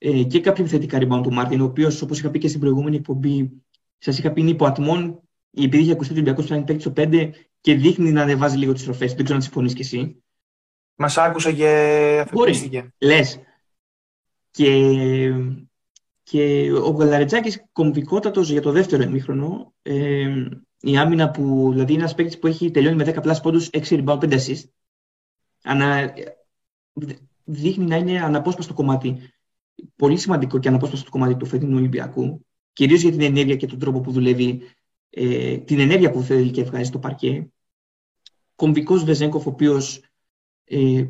ε, 0.02 0.22
και 0.22 0.40
κάποια 0.40 0.66
θετικά 0.66 0.98
rebound 1.00 1.22
του 1.22 1.32
Μάρτιν, 1.32 1.60
ο 1.60 1.64
οποίος, 1.64 2.02
όπως 2.02 2.18
είχα 2.18 2.30
πει 2.30 2.38
και 2.38 2.48
στην 2.48 2.60
προηγούμενη 2.60 2.96
εκπομπή, 2.96 3.50
σας 3.98 4.18
είχα 4.18 4.32
πει 4.32 4.40
είναι 4.40 4.50
υποατμών, 4.50 5.20
επειδή 5.56 5.82
είχε 5.82 5.92
ακουστεί 5.92 6.12
ο 6.12 6.16
Ολυμπιακός 6.16 6.46
που 6.46 6.64
παίκτης 6.64 6.82
στο 6.82 6.92
5 6.96 7.30
και 7.60 7.74
δείχνει 7.74 8.12
να 8.12 8.22
ανεβάζει 8.22 8.56
λίγο 8.56 8.72
τις 8.72 8.84
τροφέ. 8.84 9.06
Δεν 9.06 9.16
ξέρω 9.16 9.34
αν 9.34 9.42
συμφωνείς 9.42 9.74
κι 9.74 9.80
εσύ. 9.80 10.22
Μας 10.94 11.18
άκουσα 11.18 11.52
και 11.52 11.68
αφιπίστηκε. 12.22 12.94
Λες. 12.98 13.40
Και, 14.50 15.34
και 16.22 16.72
ο 16.72 16.90
Γαλαρετζάκης 16.90 17.64
κομβικότατος 17.72 18.50
για 18.50 18.62
το 18.62 18.72
δεύτερο 18.72 19.02
εμίχρονο. 19.02 19.74
Ε, 19.82 20.46
η 20.80 20.96
άμυνα 20.96 21.30
που 21.30 21.68
δηλαδή 21.70 21.92
είναι 21.92 22.02
ένας 22.02 22.14
παίκτης 22.14 22.38
που 22.38 22.46
έχει 22.46 22.70
τελειώνει 22.70 22.96
με 22.96 23.04
10 23.04 23.22
πλάς 23.22 23.40
πόντους, 23.40 23.70
6 23.72 24.04
rebound, 24.04 24.18
5 24.18 24.32
assist. 24.32 24.64
Ανα, 25.62 26.12
δείχνει 27.44 27.84
να 27.84 27.96
είναι 27.96 28.20
αναπόσπαστο 28.20 28.74
κομμάτι 28.74 29.32
πολύ 29.96 30.16
σημαντικό 30.16 30.58
και 30.58 30.68
αναπόσπαστο 30.68 31.10
κομμάτι 31.10 31.36
του 31.36 31.46
φετινού 31.46 31.76
Ολυμπιακού, 31.76 32.46
κυρίως 32.72 33.00
για 33.00 33.10
την 33.10 33.20
ενέργεια 33.20 33.56
και 33.56 33.66
τον 33.66 33.78
τρόπο 33.78 34.00
που 34.00 34.12
δουλεύει, 34.12 34.62
ε, 35.10 35.58
την 35.58 35.78
ενέργεια 35.78 36.10
που 36.10 36.22
θέλει 36.22 36.50
και 36.50 36.62
βγάζει 36.62 36.84
στο 36.84 36.98
παρκέ. 36.98 37.50
Κομβικός 38.54 39.04
Βεζέγκοφ, 39.04 39.46
ο 39.46 39.50
οποίος 39.50 40.00
ε, 40.64 41.06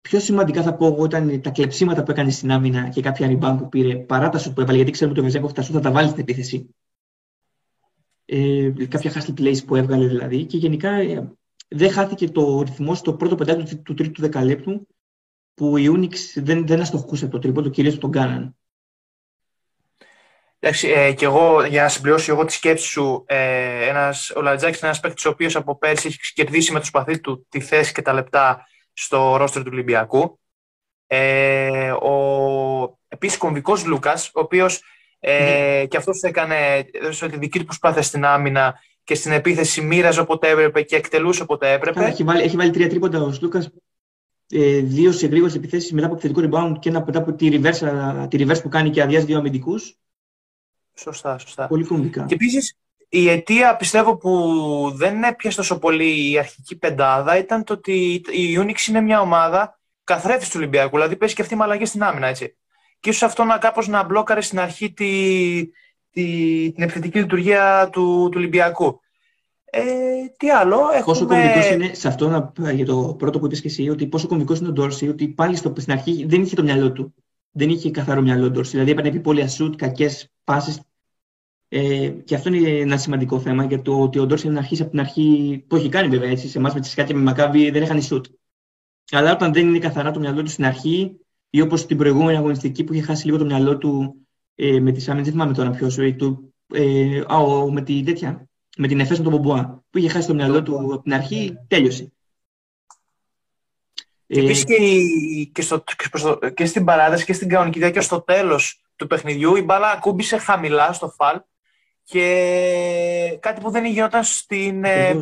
πιο 0.00 0.20
σημαντικά 0.20 0.62
θα 0.62 0.74
πω 0.74 0.86
εγώ 0.86 1.04
ήταν 1.04 1.40
τα 1.40 1.50
κλεψίματα 1.50 2.02
που 2.02 2.10
έκανε 2.10 2.30
στην 2.30 2.50
άμυνα 2.50 2.88
και 2.88 3.00
κάποια 3.00 3.28
rebound 3.30 3.56
που 3.58 3.68
πήρε 3.68 3.96
παρά 3.96 4.28
τα 4.28 4.38
σου 4.38 4.52
που 4.52 4.60
έβαλε, 4.60 4.76
γιατί 4.76 4.90
ξέρουμε 4.90 5.18
ότι 5.18 5.26
ο 5.26 5.30
Βεζέγκοφ 5.30 5.52
τα 5.52 5.62
σου 5.62 5.72
θα 5.72 5.80
τα 5.80 5.90
βάλει 5.90 6.08
στην 6.08 6.20
επίθεση. 6.20 6.74
Ε, 8.24 8.72
κάποια 8.88 9.12
hustle 9.12 9.40
plays 9.40 9.64
που 9.66 9.76
έβγαλε 9.76 10.06
δηλαδή 10.06 10.44
και 10.44 10.56
γενικά 10.56 10.90
ε, 10.90 11.32
δεν 11.68 11.90
χάθηκε 11.90 12.28
το 12.28 12.62
ρυθμό 12.62 12.94
στο 12.94 13.14
πρώτο 13.14 13.34
πεντάλεπτο 13.34 13.76
του, 13.76 13.82
του 13.82 13.94
τρίτου 13.94 14.20
δεκαλέπτου 14.20 14.86
που 15.60 15.76
η 15.76 15.92
Unix 15.96 16.14
δεν, 16.34 16.66
δεν 16.66 16.80
αστοχούσε 16.80 17.28
το 17.28 17.38
τρίποντο, 17.38 17.68
κυρίως 17.68 17.98
τον 17.98 18.10
κάναν. 18.10 18.56
Εντάξει, 20.58 20.88
ε, 20.88 21.12
και 21.12 21.24
εγώ, 21.24 21.64
για 21.64 21.82
να 21.82 21.88
συμπληρώσω 21.88 22.32
εγώ 22.32 22.44
τη 22.44 22.52
σκέψη 22.52 22.86
σου, 22.86 23.24
ε, 23.26 23.88
ένας, 23.88 24.30
ο 24.30 24.40
Λατζάκη 24.40 24.78
είναι 24.78 24.86
ένας 24.86 25.00
παίκτης 25.00 25.24
ο 25.24 25.28
οποίος 25.28 25.56
από 25.56 25.78
πέρσι 25.78 26.06
έχει 26.06 26.18
κερδίσει 26.34 26.72
με 26.72 26.78
το 26.78 26.84
σπαθί 26.84 27.20
του 27.20 27.46
τη 27.48 27.60
θέση 27.60 27.92
και 27.92 28.02
τα 28.02 28.12
λεπτά 28.12 28.66
στο 28.92 29.36
ρόστερ 29.36 29.62
του 29.62 29.70
Ολυμπιακού. 29.72 30.40
Ε, 31.06 31.90
ο 31.90 32.98
επίσης 33.08 33.38
κομβικός 33.38 33.84
Λούκας, 33.84 34.30
ο 34.34 34.40
οποίος 34.40 34.82
ε, 35.18 35.38
ναι. 35.38 35.86
και 35.86 35.96
αυτός 35.96 36.22
έκανε 36.22 36.84
έδωσε 36.92 37.28
τη 37.28 37.38
δική 37.38 37.58
του 37.58 37.64
προσπάθεια 37.64 38.02
στην 38.02 38.24
άμυνα 38.24 38.80
και 39.04 39.14
στην 39.14 39.32
επίθεση 39.32 39.80
μοίραζε 39.80 40.20
όποτε 40.20 40.48
έπρεπε 40.48 40.82
και 40.82 40.96
εκτελούσε 40.96 41.42
όποτε 41.42 41.72
έπρεπε. 41.72 42.04
Έχει 42.04 42.24
βάλει, 42.24 42.42
έχει 42.42 42.56
βάλει 42.56 42.70
τρία 42.70 42.88
τρίποντα 42.88 43.22
ο 43.22 43.32
Λούκας. 43.40 43.70
Ε, 44.52 44.78
δύο 44.78 45.12
σε 45.12 45.26
γρήγορες 45.26 45.54
επιθέσεις 45.54 45.92
μετά 45.92 46.06
από 46.06 46.14
επιθετικό 46.14 46.48
rebound 46.48 46.78
και 46.78 46.88
ένα 46.88 47.02
μετά 47.06 47.18
από 47.18 47.32
τη 47.32 47.48
reverse, 47.52 48.26
τη 48.28 48.38
reverse 48.40 48.62
που 48.62 48.68
κάνει 48.68 48.90
και 48.90 49.02
αδειάζει 49.02 49.26
δύο 49.26 49.38
αμυντικούς. 49.38 49.96
Σωστά, 50.94 51.38
σωστά. 51.38 51.66
Πολύ 51.66 51.84
κομβικά. 51.84 52.24
Και 52.24 52.34
επίσης 52.34 52.76
η 53.08 53.28
αιτία 53.28 53.76
πιστεύω 53.76 54.16
που 54.16 54.30
δεν 54.94 55.22
έπιασε 55.22 55.56
τόσο 55.56 55.78
πολύ 55.78 56.30
η 56.30 56.38
αρχική 56.38 56.76
πεντάδα 56.76 57.38
ήταν 57.38 57.64
το 57.64 57.72
ότι 57.72 58.22
η 58.30 58.58
Unix 58.58 58.88
είναι 58.88 59.00
μια 59.00 59.20
ομάδα 59.20 59.80
καθρέφτης 60.04 60.48
του 60.48 60.54
Ολυμπιακού. 60.58 60.96
Δηλαδή 60.96 61.16
παίζει 61.16 61.34
και 61.34 61.42
αυτή 61.42 61.56
με 61.56 61.62
αλλαγή 61.62 61.84
στην 61.84 62.02
άμυνα, 62.02 62.26
έτσι. 62.26 62.56
Και 63.00 63.10
ίσως 63.10 63.22
αυτό 63.22 63.44
να 63.44 63.58
κάπως 63.58 63.88
να 63.88 64.04
μπλόκαρε 64.04 64.40
στην 64.40 64.60
αρχή 64.60 64.92
τη, 64.92 65.10
τη, 66.10 66.22
την 66.72 66.82
επιθετική 66.82 67.18
λειτουργία 67.18 67.88
του, 67.92 68.28
του 68.30 68.36
Ολυμπιακού. 68.36 69.00
Ε, 69.70 69.82
τι 70.36 70.50
άλλο, 70.50 70.76
έχουμε... 70.76 71.02
Πόσο 71.04 71.26
κομβικός 71.26 71.70
είναι, 71.70 71.94
σε 71.94 72.08
αυτό 72.08 72.28
να, 72.28 72.72
για 72.72 72.84
το 72.84 73.14
πρώτο 73.18 73.38
που 73.38 73.46
είπες 73.46 73.60
και 73.60 73.68
εσύ, 73.68 73.88
ότι 73.88 74.06
πόσο 74.06 74.28
κομβικός 74.28 74.58
είναι 74.58 74.68
ο 74.68 74.72
Ντόρση, 74.72 75.08
ότι 75.08 75.28
πάλι 75.28 75.56
στο, 75.56 75.72
στην 75.76 75.92
αρχή 75.92 76.26
δεν 76.28 76.42
είχε 76.42 76.54
το 76.54 76.62
μυαλό 76.62 76.92
του. 76.92 77.14
Δεν 77.50 77.70
είχε 77.70 77.90
καθαρό 77.90 78.20
μυαλό 78.20 78.44
ο 78.44 78.50
Ντόρση. 78.50 78.70
Δηλαδή 78.70 78.90
έπαιρνε 78.90 79.08
επιπόλαια 79.08 79.48
σουτ, 79.48 79.74
κακές 79.76 80.30
πάσει 80.44 80.80
ε, 81.72 82.08
και 82.08 82.34
αυτό 82.34 82.48
είναι 82.48 82.68
ένα 82.68 82.96
σημαντικό 82.96 83.40
θέμα 83.40 83.64
για 83.64 83.82
το 83.82 84.02
ότι 84.02 84.18
ο 84.18 84.26
Ντόρση 84.26 84.48
να 84.48 84.58
αρχίσει 84.58 84.82
από 84.82 84.90
την 84.90 85.00
αρχή, 85.00 85.64
που 85.66 85.76
έχει 85.76 85.88
κάνει 85.88 86.08
βέβαια 86.08 86.30
έτσι, 86.30 86.48
σε 86.48 86.58
εμάς 86.58 86.74
με 86.74 86.80
τη 86.80 86.88
Σκάτια 86.88 87.16
με 87.16 87.22
Μακάβη 87.22 87.70
δεν 87.70 87.82
είχαν 87.82 88.02
σουτ. 88.02 88.26
Αλλά 89.10 89.32
όταν 89.32 89.52
δεν 89.52 89.68
είναι 89.68 89.78
καθαρά 89.78 90.10
το 90.10 90.20
μυαλό 90.20 90.42
του 90.42 90.50
στην 90.50 90.64
αρχή, 90.64 91.20
ή 91.50 91.60
όπως 91.60 91.86
την 91.86 91.96
προηγούμενη 91.96 92.36
αγωνιστική 92.36 92.84
που 92.84 92.92
είχε 92.92 93.02
χάσει 93.02 93.26
λίγο 93.26 93.38
το 93.38 93.44
μυαλό 93.44 93.78
του 93.78 94.14
ε, 94.54 94.80
με 94.80 94.92
τι 94.92 95.04
άμυνε, 95.08 95.22
δεν 95.22 95.32
θυμάμαι 95.32 95.52
τώρα 95.52 95.70
ποιος, 95.70 95.98
ε, 95.98 96.16
ε, 96.72 97.24
με, 97.70 97.82
τη, 97.82 98.02
τέτοια, 98.02 98.48
με 98.80 98.86
την 98.86 99.00
Εφέ 99.00 99.16
με 99.16 99.22
τον 99.22 99.32
Μπομπουά, 99.32 99.82
που 99.90 99.98
είχε 99.98 100.08
χάσει 100.08 100.26
το 100.26 100.34
μυαλό 100.34 100.62
του 100.62 100.78
από 100.78 101.02
την 101.02 101.14
αρχή, 101.14 101.58
τέλειωσε. 101.68 102.12
Και 104.26 104.40
επίσης 104.40 104.64
και, 104.64 104.76
και, 105.52 105.62
στο, 105.62 105.84
και, 106.54 106.66
στην 106.66 106.84
παράδοση 106.84 107.24
και 107.24 107.32
στην 107.32 107.48
κανονική 107.48 107.78
διάρκεια 107.78 108.00
στο 108.00 108.20
τέλος 108.20 108.82
του 108.96 109.06
παιχνιδιού 109.06 109.56
η 109.56 109.62
μπάλα 109.62 109.90
ακούμπησε 109.90 110.36
χαμηλά 110.36 110.92
στο 110.92 111.08
φαλ 111.08 111.40
και 112.04 113.38
κάτι 113.40 113.60
που 113.60 113.70
δεν 113.70 113.84
γινόταν 113.84 114.24
στην 114.24 114.84
ε, 114.84 115.18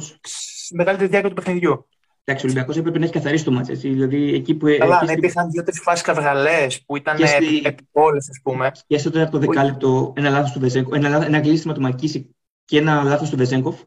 μεγαλύτερη 0.70 1.10
διάρκεια 1.10 1.30
του 1.30 1.42
παιχνιδιού. 1.42 1.88
Εντάξει, 2.24 2.46
ο 2.46 2.48
Ολυμπιακός 2.48 2.76
έπρεπε 2.76 2.98
να 2.98 3.04
έχει 3.04 3.12
καθαρίσει 3.12 3.44
το 3.44 3.50
μάτσα. 3.50 3.72
Δηλαδή, 3.72 4.34
εκεί 4.34 4.54
που, 4.54 4.66
Καλά, 4.78 5.04
ναι, 5.04 5.12
υπήρχαν 5.12 5.50
δύο-τρεις 5.50 5.80
φάσεις 5.80 6.04
καυγαλές 6.04 6.82
που 6.84 6.96
ήταν 6.96 7.18
στη... 7.26 7.62
επιπόλε, 7.64 8.18
α 8.18 8.42
πούμε. 8.42 8.72
Και 8.86 8.98
στο 8.98 9.10
τέταρτο 9.10 9.38
δεκάλεπτο, 9.38 10.12
ένα 10.16 10.30
λάθος 10.30 10.52
του 10.52 10.60
Βεζέγκοφ, 10.60 10.96
ένα, 10.96 11.24
ένα 11.24 11.40
κλείσιμο 11.40 11.72
του 11.72 11.80
Μακίση 11.80 12.36
και 12.68 12.78
ένα 12.78 13.02
λάθος 13.02 13.30
του 13.30 13.36
Βεζέγκοφ. 13.36 13.80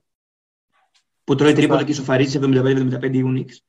Που 1.23 1.35
τρώει 1.35 1.53
τρίποντα 1.53 1.83
και 1.83 1.93
σοφαρίζει 1.93 2.39
75-75 2.41 3.13
Ιούνιξ. 3.13 3.63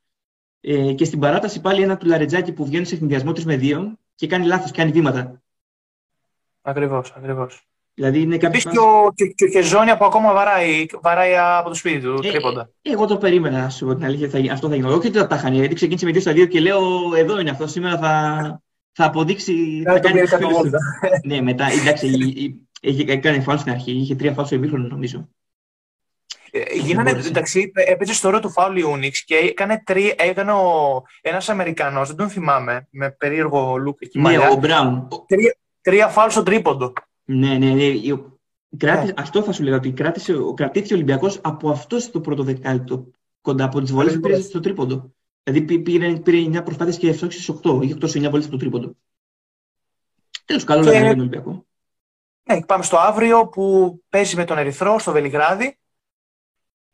Ε, 0.61 0.93
και 0.93 1.05
στην 1.05 1.19
παράταση 1.19 1.61
πάλι 1.61 1.83
ένα 1.83 1.97
του 1.97 2.07
Λαρετζάκη 2.07 2.53
που 2.53 2.65
βγαίνει 2.65 2.85
σε 2.85 2.97
συνδυασμό 2.97 3.31
3 3.31 3.43
με 3.43 3.59
2 3.63 3.93
και 4.15 4.27
κάνει 4.27 4.47
λάθος, 4.47 4.71
κάνει 4.71 4.91
βήματα. 4.91 5.43
Ακριβώς, 6.63 7.13
ακριβώς. 7.17 7.67
Δηλαδή 7.95 8.21
είναι 8.21 8.37
και, 8.37 8.49
και, 8.49 8.79
ο, 8.79 9.13
και, 9.15 9.27
και 9.27 9.45
ο 9.45 9.49
Χεζόνια 9.49 9.97
που 9.97 10.05
ακόμα 10.05 10.33
βαράει, 10.33 10.87
βαράει 11.03 11.37
από 11.37 11.69
το 11.69 11.75
σπίτι 11.75 12.01
του, 12.01 12.21
ε, 12.25 12.29
τρίποντα. 12.29 12.71
Ε, 12.83 12.91
εγώ 12.91 13.07
το 13.07 13.17
περίμενα, 13.17 13.63
να 13.63 13.71
σου 13.71 13.87
πω 13.87 13.95
την 13.95 14.05
αλήθεια, 14.05 14.29
θα, 14.29 14.53
αυτό 14.53 14.69
θα 14.69 14.75
γίνει. 14.75 14.89
Όχι 14.89 15.09
ότι 15.09 15.27
τα 15.27 15.37
χάνει, 15.37 15.57
γιατί 15.57 15.75
ξεκίνησε 15.75 16.05
με 16.05 16.13
2 16.13 16.21
στα 16.21 16.33
2 16.33 16.49
και 16.49 16.61
λέω 16.61 16.81
εδώ 17.17 17.41
είναι 17.41 17.51
αυτό, 17.51 17.67
σήμερα 17.67 17.99
θα, 17.99 18.63
θα 18.93 19.05
αποδείξει... 19.05 19.83
Θα, 19.85 19.99
κάνει 19.99 20.21
ναι, 21.25 21.41
μετά, 21.41 21.67
εντάξει, 21.81 22.07
έχει 22.85 23.19
κάνει 23.19 23.41
φάουλ 23.41 23.59
στην 23.59 23.73
αρχή, 23.73 23.93
είχε 23.93 24.15
τρία 24.15 24.33
φάουλ 24.33 24.47
στο 24.47 24.57
ημίχρονο 24.57 24.89
νομίζω. 24.89 25.29
Ε, 26.51 26.75
γίνανε, 26.75 27.11
εντάξει, 27.11 27.73
έπαιζε 27.75 28.15
στο 28.15 28.29
ρόλο 28.29 28.41
του 28.41 28.51
φάουλ 28.51 28.77
Ιούνιξ 28.77 29.25
και 29.25 29.35
έκανε, 29.35 29.83
τρί, 29.85 30.15
έκανε 30.19 30.53
ο, 30.53 31.03
ένας 31.21 31.49
Αμερικανός, 31.49 32.09
δεν 32.09 32.17
τον 32.17 32.29
θυμάμαι, 32.29 32.87
με 32.91 33.11
περίεργο 33.11 33.75
look 33.87 33.95
εκεί 33.99 34.21
Ναι, 34.21 34.39
ο 34.39 34.57
Μπράουν. 34.57 35.09
Τρία, 35.27 35.57
τρία 35.81 36.09
φάουλ 36.09 36.31
στο 36.31 36.43
τρίποντο. 36.43 36.93
Ναι, 37.25 37.59
ναι, 37.59 37.71
ναι. 37.71 37.93
Κράτησε, 38.77 39.13
ναι. 39.13 39.23
Αυτό 39.23 39.43
θα 39.43 39.53
σου 39.53 39.63
λέγα 39.63 39.77
ότι 39.77 39.93
κράτησε, 39.93 40.35
κρατήθηκε 40.55 40.93
ο 40.93 40.97
Ολυμπιακός 40.97 41.41
από 41.43 41.71
αυτό 41.71 41.99
στο 41.99 42.21
πρώτο 42.21 42.43
δεκάλεπτο. 42.43 43.07
Κοντά 43.41 43.65
από 43.65 43.81
τις 43.81 43.93
βολές 43.93 44.15
που 44.15 44.21
πήρε 44.21 44.41
στο 44.41 44.61
τρίποντο. 44.61 45.15
Δηλαδή 45.43 45.79
πήρε, 45.79 46.13
πήρε 46.13 46.59
9 46.59 46.65
προσπάθειες 46.65 46.99
και 46.99 47.09
εύστοχε 47.09 47.55
8. 47.63 47.83
Είχε 47.83 47.95
8 47.95 48.09
σε 48.09 48.19
9 48.19 48.31
βολές 48.31 48.45
στο 48.45 48.57
τρίποντο. 48.57 48.97
Τέλος, 50.45 50.65
καλό 50.65 50.91
και... 50.91 50.99
τον 50.99 51.21
Ολυμπιακό. 51.21 51.67
Ναι, 52.43 52.65
πάμε 52.65 52.83
στο 52.83 52.97
αύριο 52.97 53.49
που 53.49 53.97
παίζει 54.09 54.37
με 54.37 54.45
τον 54.45 54.59
Ερυθρό 54.59 54.99
στο 54.99 55.13
Βελιγράδι. 55.13 55.77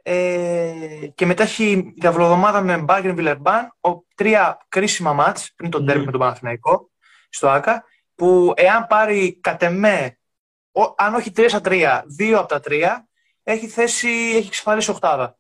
Ε, 0.03 1.09
και 1.15 1.27
μετά 1.27 1.43
έχει 1.43 1.95
διαβολοδομάδα 1.97 2.61
με 2.61 2.79
Μπάγκριν 2.79 3.15
Βιλερμπάν, 3.15 3.77
τρία 4.15 4.67
κρίσιμα 4.69 5.13
μάτς 5.13 5.53
πριν 5.55 5.71
τον 5.71 5.87
τέρμι 5.87 6.01
ναι. 6.01 6.07
με 6.07 6.11
τον 6.11 6.21
Παναθηναϊκό 6.21 6.91
στο 7.29 7.49
ΆΚΑ, 7.49 7.85
που 8.15 8.53
εάν 8.57 8.87
πάρει 8.87 9.39
κατ' 9.41 9.63
εμέ, 9.63 10.19
αν 10.97 11.15
όχι 11.15 11.33
3 11.37 11.45
στα 11.49 11.61
3, 11.65 12.03
2 12.19 12.33
από 12.33 12.49
τα 12.49 12.61
3, 12.65 12.85
έχει 13.43 13.67
θέση, 13.67 14.09
έχει 14.09 14.47
εξασφαλίσει 14.47 14.91
οχτάδα. 14.91 15.39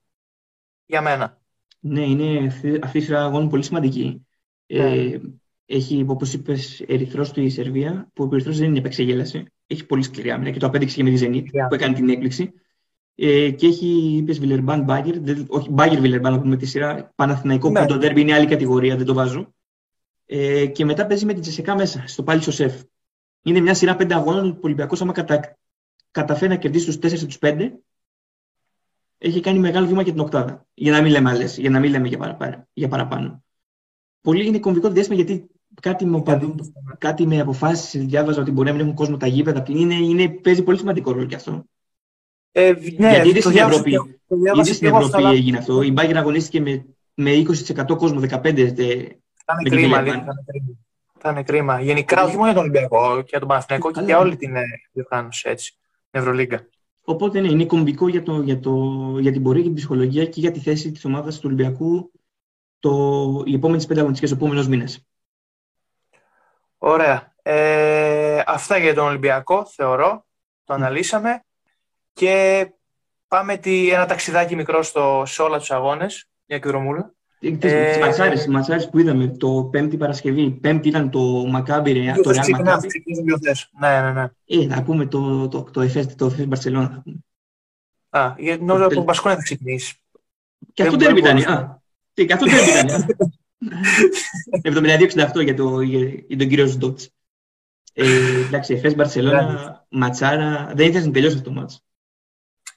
Για 0.87 1.01
μένα. 1.01 1.41
Ναι, 1.81 2.01
είναι 2.01 2.47
αυτή 2.83 2.99
η 2.99 3.01
σειρά 3.01 3.25
αγώνων 3.25 3.49
πολύ 3.49 3.63
σημαντική. 3.63 4.27
Ε, 4.67 4.83
ναι. 4.83 5.21
έχει, 5.67 6.05
όπως 6.09 6.33
είπες, 6.33 6.81
ερυθρός 6.81 7.33
του 7.33 7.41
η 7.41 7.51
Σερβία, 7.51 8.11
που 8.13 8.25
ο 8.25 8.29
ερυθρός 8.33 8.59
δεν 8.59 8.69
είναι 8.69 8.79
επεξεγέλαση. 8.79 9.45
Έχει 9.71 9.87
πολύ 9.87 10.03
σκληρή 10.03 10.31
άμυνα 10.31 10.51
και 10.51 10.59
το 10.59 10.67
απέδειξε 10.67 10.97
και 10.97 11.03
με 11.03 11.11
τη 11.11 11.27
Zenit 11.27 11.43
yeah. 11.43 11.69
που 11.69 11.75
έκανε 11.75 11.95
την 11.95 12.09
έκπληξη. 12.09 12.53
Ε, 13.15 13.51
και 13.51 13.67
έχει, 13.67 13.87
είπες, 14.17 14.39
Βιλερμπάν 14.39 14.83
Μπάγκερ, 14.83 15.15
όχι 15.49 15.71
Μπάγκερ 15.71 16.01
Βιλερμπάν, 16.01 16.33
να 16.33 16.41
πούμε 16.41 16.57
τη 16.57 16.67
σειρά. 16.67 17.13
Παναθηναϊκό 17.15 17.71
ναι. 17.71 17.81
που 17.81 17.87
το 17.87 17.99
δέρμπι 17.99 18.21
είναι 18.21 18.35
άλλη 18.35 18.47
κατηγορία, 18.47 18.97
δεν 18.97 19.07
το 19.07 19.15
βάζω. 19.15 19.55
Ε, 20.27 20.67
και 20.67 20.85
μετά 20.85 21.07
παίζει 21.07 21.25
με 21.25 21.33
την 21.33 21.43
Τζεσεκά 21.43 21.75
μέσα, 21.75 22.05
στο 22.07 22.23
πάλι 22.23 22.43
Σεφ. 22.43 22.83
Είναι 23.43 23.61
μια 23.61 23.75
σειρά 23.75 23.97
πέντε 23.97 24.15
αγώνων 24.15 24.53
που 24.53 24.59
ο 24.59 24.61
Ολυμπιακός, 24.65 25.01
άμα 25.03 25.13
κατα... 25.13 25.59
καταφέρει 26.11 26.51
να 26.51 26.57
κερδίσει 26.57 26.87
τους 26.87 27.13
4 27.13 27.19
τους 27.19 27.39
5, 27.41 27.71
έχει 29.19 29.41
κάνει 29.41 29.59
μεγάλο 29.59 29.87
βήμα 29.87 30.03
για 30.03 30.13
την 30.13 30.21
οκτάδα. 30.21 30.67
Για 30.75 30.93
να 30.93 31.03
μην 31.03 31.11
λέμε 31.11 31.31
άλλες, 31.31 31.59
για 31.59 31.71
να 31.71 31.81
μην 31.81 31.91
λέμε 31.91 32.09
για, 32.09 32.19
παραπάνω. 32.19 32.69
Για 32.73 32.89
παραπάνω. 32.89 33.45
Πολύ 34.21 34.47
είναι 34.47 34.59
κομβικό 34.59 34.91
διάστημα 34.91 35.17
γιατί 35.17 35.51
κάτι 35.81 36.07
με, 36.07 36.23
κάτι 36.99 37.27
με 37.27 37.41
αποφάσεις 37.41 38.05
διάβαζα 38.05 38.41
ότι 38.41 38.51
μπορεί 38.51 38.67
να 38.67 38.73
μην 38.73 38.83
έχουν 38.83 38.95
κόσμο 38.95 39.17
τα 39.17 39.27
γήπεδα. 39.27 39.65
Είναι, 39.69 39.95
είναι, 39.95 40.29
παίζει 40.29 40.63
πολύ 40.63 40.79
σημαντικό 40.79 41.13
ρόλο 41.13 41.25
κι 41.25 41.35
αυτό. 41.35 41.65
Ε, 42.53 42.73
ναι, 42.97 43.11
γιατί 43.11 43.29
ήδη 43.29 43.41
στην 43.41 43.57
Ευρώπη, 43.57 43.91
ήδη 44.59 44.73
στην 44.73 44.87
Ευρώπη 44.87 45.25
έγινε 45.25 45.59
αυτό. 45.59 45.83
Η 45.83 45.93
Μπάγκερ 45.93 46.17
αγωνίστηκε 46.17 46.61
με, 46.61 46.87
με 47.15 47.43
20% 47.67 47.97
κόσμο, 47.97 48.21
15% 48.21 48.27
θα 49.45 49.57
είναι 49.61 49.77
κρίμα, 49.77 50.05
Θα 51.19 51.31
είναι 51.31 51.43
κρίμα. 51.43 51.81
Γενικά, 51.81 52.25
όχι 52.25 52.37
μόνο 52.37 52.45
για 52.45 52.55
τον 52.55 52.63
Ολυμπιακό, 52.63 53.17
και 53.17 53.29
για 53.29 53.39
τον 53.39 53.49
Παναθηναϊκό 53.49 53.91
και 53.91 54.01
για 54.01 54.19
όλη 54.19 54.37
την 54.37 54.57
ε, 54.57 54.63
διοργάνωση 54.93 55.49
έτσι, 55.49 55.77
την 56.11 56.21
Ευρωλίγκα. 56.21 56.67
Οπότε 57.05 57.41
ναι, 57.41 57.49
είναι 57.49 57.65
κομβικό 57.65 58.09
για, 58.09 58.23
το, 58.23 58.43
για, 58.43 58.61
το, 58.61 58.75
για 59.21 59.33
την 59.33 59.43
πορεία 59.43 59.63
και 59.63 59.69
την 59.69 59.77
ψυχολογία 59.77 60.25
και 60.25 60.41
για 60.41 60.51
τη 60.51 60.61
θέση 60.61 60.93
της 60.93 61.05
ομάδας 61.05 61.35
του 61.35 61.43
Ολυμπιακού 61.45 62.11
το, 62.79 63.43
οι 63.47 63.55
επόμενες 63.55 63.87
πέντε 63.87 64.01
αγωνιστικές, 64.01 64.35
επόμενου 64.35 64.69
μήνε. 64.69 64.85
Ωραία. 66.79 67.35
Ε, 67.43 68.43
αυτά 68.47 68.77
για 68.79 68.95
τον 68.95 69.07
Ολυμπιακό, 69.07 69.67
θεωρώ. 69.67 70.27
Το 70.65 70.75
αναλύσαμε. 70.75 71.45
Και 72.13 72.67
πάμε 73.29 73.57
τη, 73.57 73.91
ένα 73.91 74.07
ταξιδάκι 74.07 74.57
μικρό 74.57 74.83
στο, 74.83 75.23
σε 75.27 75.43
όλα 75.43 75.59
τους 75.59 75.71
αγώνες. 75.71 76.29
Μια 76.47 76.57
εκδρομούλα. 76.57 77.13
Ε, 77.41 77.51
τις 77.51 77.99
ματσάρες, 77.99 78.47
ματσάρες 78.47 78.89
που 78.91 78.99
είδαμε 78.99 79.29
το 79.29 79.69
πέμπτη 79.71 79.97
Παρασκευή. 79.97 80.51
Πέμπτη 80.51 80.89
ήταν 80.89 81.11
το 81.11 81.21
Μακάμπι, 81.49 82.13
το 82.23 82.31
Real 82.31 82.51
Μακάμπι. 82.51 82.87
Ναι, 83.81 84.01
ναι, 84.01 84.13
ναι. 84.13 84.31
Ε, 84.47 84.67
να 84.67 84.83
πούμε 84.83 85.07
το, 85.07 85.49
το, 85.49 85.63
το, 85.63 85.81
Εφές, 85.81 86.15
το 86.15 86.27
Εφές 86.27 86.47
Μπαρσελόνα. 86.47 87.03
Α, 88.11 88.35
γιατί 88.37 88.65
νόμιζα 88.65 88.85
από 88.85 88.95
τον 88.95 89.05
Πασκόνια 89.05 89.37
θα 89.37 89.43
ξεκινήσει. 89.43 90.01
Και 90.73 90.83
αυτό 90.83 90.97
δεν 90.97 91.17
ήταν. 91.17 91.39
Α, 91.39 91.81
και 92.13 92.33
αυτό 92.33 92.47
δεν 92.47 92.87
ήταν. 92.87 93.07
72-68 94.63 95.45
για, 95.45 95.55
το, 95.55 95.81
για, 95.81 96.05
για 96.29 96.37
τον 96.37 96.49
κύριο 96.49 96.67
Σντότς. 96.67 97.11
Ε, 97.93 98.41
εντάξει, 98.47 98.75
Εφές 98.75 98.95
Μπαρσελόνα, 98.95 99.87
ματσάρα, 99.89 100.73
δεν 100.75 100.87
ήθελες 100.87 101.07
να 101.07 101.13
τελειώσει 101.13 101.37
αυτό 101.37 101.51
το 101.51 101.61
μάτσο. 101.61 101.79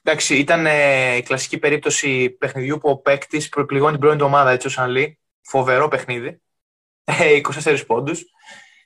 Εντάξει, 0.02 0.36
ήταν 0.36 0.66
ε, 0.66 1.16
η 1.16 1.22
κλασική 1.22 1.58
περίπτωση 1.58 2.30
παιχνιδιού 2.30 2.78
που 2.78 2.90
ο 2.90 2.96
παίκτης 2.96 3.48
προπληγώνει 3.48 3.90
την 3.90 4.00
πρώην 4.00 4.20
ομάδα 4.20 4.50
έτσι 4.50 4.80
ω 4.80 4.86
λέει. 4.86 5.18
Φοβερό 5.42 5.88
παιχνίδι. 5.88 6.40
Ε, 7.04 7.40
24 7.64 7.82
πόντους. 7.86 8.24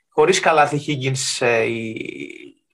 Χωρίς 0.09 0.41
καλάθι 0.41 0.81
Higgins 0.87 1.47
ε, 1.47 1.63
η, 1.63 1.97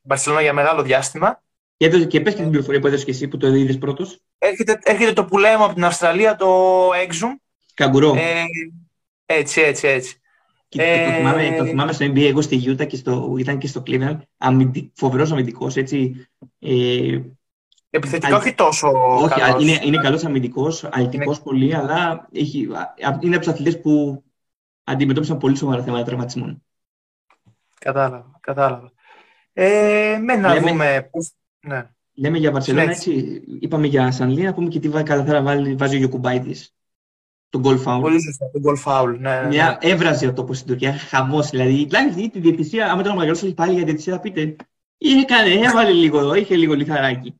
Μπαρσελόνα 0.03 0.43
για 0.43 0.53
μεγάλο 0.53 0.83
διάστημα. 0.83 1.43
Και, 1.77 1.87
έδωσε, 1.87 2.05
και 2.05 2.21
πες 2.21 2.35
και 2.35 2.41
την 2.41 2.49
πληροφορία 2.51 2.81
που 2.81 2.87
έδωσε 2.87 3.05
και 3.05 3.11
εσύ 3.11 3.29
που 3.29 3.37
το 3.37 3.47
είδες 3.47 3.79
πρώτος. 3.79 4.21
Έρχεται, 4.39 4.79
έρχεται 4.83 5.13
το 5.13 5.25
που 5.25 5.39
λέμε 5.39 5.65
από 5.65 5.75
την 5.75 5.85
Αυστραλία, 5.85 6.37
το 6.37 6.89
Exum. 6.89 7.35
Καγκουρό. 7.75 8.15
Ε, 8.17 8.45
έτσι, 9.33 9.61
έτσι, 9.61 9.87
έτσι. 9.89 10.17
Και 10.69 10.83
ε... 10.83 11.07
το, 11.07 11.13
θυμάμαι, 11.13 11.55
το 11.59 11.65
θυμάμαι 11.65 11.93
στο 11.93 12.07
NBA, 12.07 12.21
εγώ 12.21 12.41
στη 12.43 12.63
Utah 12.67 12.87
και 12.87 12.97
στο, 12.97 13.35
ήταν 13.39 13.59
και 13.59 13.67
στο 13.67 13.83
Cleveland, 13.87 14.19
αμυντι, 14.39 14.93
φοβερός 14.95 15.33
αμυντικός, 15.33 15.77
έτσι. 15.77 16.27
Ε, 16.59 17.21
Επιθετικά 17.91 18.37
όχι 18.37 18.55
τόσο 18.55 18.89
όχι, 19.23 19.41
καλός. 19.41 19.63
είναι, 19.63 19.79
είναι 19.85 19.97
καλός 19.97 20.25
αμυντικός, 20.25 20.85
αλτικός 20.85 21.37
είναι... 21.37 21.45
πολύ, 21.45 21.75
αλλά 21.75 22.29
έχει, 22.33 22.69
είναι 23.21 23.37
από 23.37 23.45
τους 23.45 23.53
αθλητές 23.53 23.81
που 23.81 24.25
αντιμετώπισαν 24.85 25.39
πολύ 25.39 25.57
σοβαρά 25.57 25.83
θέματα 25.83 26.05
τραυματισμών. 26.05 26.63
Κατάλαβα, 27.79 28.39
κατάλαβα. 28.41 28.93
Ε, 29.53 30.19
με 30.23 30.37
να 30.37 30.55
Λέμε- 30.55 30.69
δούμε 30.71 31.09
πώς... 31.11 31.33
Ναι. 31.61 31.91
Λέμε 32.15 32.39
για 32.39 32.51
Βαρσελόνα, 32.51 32.91
Έτσι. 32.91 33.11
έτσι, 33.13 33.43
είπαμε 33.61 33.87
για 33.87 34.11
Σανλή, 34.11 34.43
να 34.43 34.55
πούμε 34.55 34.69
και 34.69 34.81
τι 34.81 34.89
βα- 34.89 35.03
καταφέρα 35.03 35.43
βάλει, 35.43 35.75
βάζει 35.75 35.95
ο 35.95 35.99
Γιωκουμπάιτης. 35.99 36.75
Τον 37.53 37.63
goal 37.65 37.83
foul. 37.85 38.01
Πολύ 38.01 38.23
σωστά, 38.23 38.51
το 38.51 38.61
goal 38.65 38.83
foul. 38.85 39.17
Ναι, 39.19 39.41
ναι, 39.41 39.47
Μια 39.47 39.79
ναι. 39.83 39.91
έβραζε 39.91 40.27
ο 40.27 40.33
τόπος 40.33 40.57
στην 40.57 40.69
Τουρκία, 40.69 40.99
χαμός. 40.99 41.51
Δηλαδή, 41.51 41.71
δηλαδή 41.71 42.09
αυτή 42.09 42.31
τη 42.31 42.41
διαιτησία, 42.41 42.91
άμα 42.91 43.03
τον 43.03 43.17
μεγαλώσει 43.17 43.55
πάλι 43.55 43.75
για 43.75 43.85
διαιτησία, 43.85 44.13
θα 44.13 44.21
πείτε. 44.21 44.57
Είχε 44.99 45.25
κάνει, 45.25 45.51
έβαλε 45.51 45.91
λίγο 45.91 46.19
εδώ, 46.19 46.35
είχε 46.35 46.57
λίγο 46.57 46.75
λιθαράκι. 46.75 47.35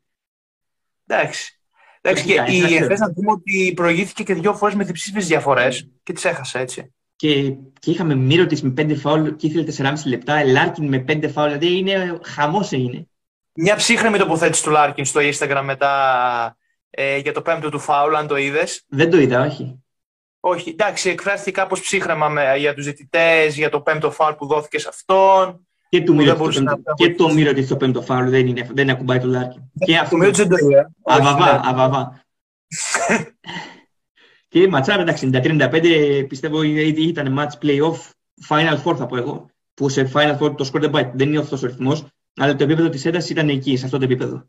Εντάξει. 1.07 1.61
Εντάξει, 2.01 2.25
Κοίτα, 2.25 2.45
και 2.45 2.53
η 2.53 2.57
εντάξει. 2.57 2.75
ΕΦΕΣ 2.75 3.01
να 3.01 3.13
πούμε 3.13 3.31
ότι 3.31 3.73
προηγήθηκε 3.77 4.23
και 4.23 4.35
δύο 4.35 4.55
φορές 4.55 4.75
με 4.75 4.85
διψήφιες 4.85 5.27
διαφορές 5.27 5.89
και 6.03 6.13
τις 6.13 6.25
έχασε 6.25 6.59
έτσι. 6.59 6.95
Και, 7.17 7.51
και 7.79 7.91
είχαμε 7.91 8.15
μύρο 8.15 8.47
της 8.47 8.63
με 8.63 8.71
πέντε 8.71 8.95
φάουλ 8.95 9.29
και 9.29 9.47
ήθελε 9.47 9.93
4,5 9.93 9.95
λεπτά. 10.07 10.35
Ελάρκιν 10.35 10.89
με 10.89 10.99
πέντε 10.99 11.29
φάουλ. 11.29 11.53
Δηλαδή 11.53 11.77
είναι 11.77 12.19
χαμός 12.25 12.73
είναι. 12.73 13.07
Μια 13.55 13.77
ψύχρεμη 13.77 14.19
τοποθέτηση 14.19 14.63
του 14.63 14.71
Λάρκιν 14.71 15.05
στο 15.05 15.21
Instagram 15.21 15.63
μετά 15.65 16.57
ε, 16.91 17.19
για 17.19 17.33
το 17.33 17.43
πέμπτο 17.43 17.71
του 17.71 17.79
φάουλ, 17.79 18.15
αν 18.15 18.27
το 18.27 18.37
είδες. 18.37 18.85
Δεν 18.89 19.11
το 19.11 19.21
είδα, 19.21 19.47
όχι. 19.47 19.83
Όχι, 20.45 20.71
εντάξει, 20.71 21.11
εκφράστηκε 21.11 21.51
κάπως 21.51 21.81
ψύχρεμα 21.81 22.29
με, 22.29 22.57
για 22.57 22.75
τους 22.75 22.85
διαιτητές, 22.85 23.57
για 23.57 23.69
το 23.71 23.81
πέμπτο 23.81 24.11
φάουλ 24.11 24.35
που 24.35 24.47
δόθηκε 24.47 24.79
σε 24.79 24.89
αυτόν. 24.89 25.67
Και, 25.89 26.01
του 26.03 26.15
δεν 26.15 26.25
μύρο 26.25 26.37
μπορούσε 26.37 26.59
της, 26.59 26.69
να- 26.69 26.83
το, 26.83 26.93
και 26.95 27.15
το 27.15 27.33
μύρο 27.33 27.53
της 27.53 27.65
στο 27.67 27.77
πέμπτο 27.77 28.03
φάουλ 28.03 28.29
δεν, 28.29 28.47
είναι, 28.47 28.69
δεν 28.75 28.91
ακουμπάει 28.91 29.19
το 29.21 29.27
Λάρκιν. 29.27 29.63
Και 29.87 29.95
Το 29.95 30.01
αυτό. 30.01 30.17
μύρο 30.17 30.31
της 30.31 30.39
δεν 30.39 30.49
το 30.49 30.57
είδε. 30.57 30.91
Αβαβά, 31.05 31.45
Όχι, 31.51 31.53
ναι. 31.53 31.61
αβαβά. 31.69 32.25
και 34.49 34.61
η 34.61 34.67
ματσάρα, 34.67 35.03
εντάξει, 35.03 35.31
90-35 35.33 36.25
πιστεύω 36.29 36.63
ήταν- 36.63 37.03
ήταν 37.09 37.39
match 37.39 37.65
play-off, 37.67 37.99
final 38.49 38.83
four 38.85 38.97
θα 38.97 39.07
πω 39.07 39.17
εγώ. 39.17 39.51
Που 39.75 39.89
σε 39.89 40.11
final 40.15 40.39
four 40.39 40.57
το 40.57 40.71
score 40.73 40.81
δεν 40.81 40.91
πάει, 40.91 41.11
δεν 41.15 41.29
είναι 41.29 41.39
αυτός 41.39 41.63
ο 41.63 41.67
ρυθμός, 41.67 42.05
αλλά 42.37 42.55
το 42.57 42.65
επίπεδο 42.65 42.89
της 42.89 43.05
έντασης 43.05 43.31
ήταν 43.31 43.49
εκεί, 43.49 43.77
σε 43.77 43.85
αυτό 43.85 43.99
το 43.99 44.05
επίπεδο. 44.05 44.47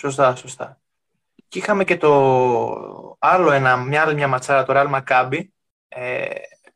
Σωστά, 0.00 0.34
σωστά. 0.36 0.78
Και 1.48 1.58
είχαμε 1.58 1.84
και 1.84 1.96
το 1.96 3.16
άλλο 3.18 3.50
ένα, 3.52 3.76
μια 3.76 4.02
άλλη 4.02 4.14
μια 4.14 4.28
ματσάρα, 4.28 4.64
το 4.64 4.72
Real 4.76 4.94
Maccabi. 4.94 5.40
Ε, 5.88 6.24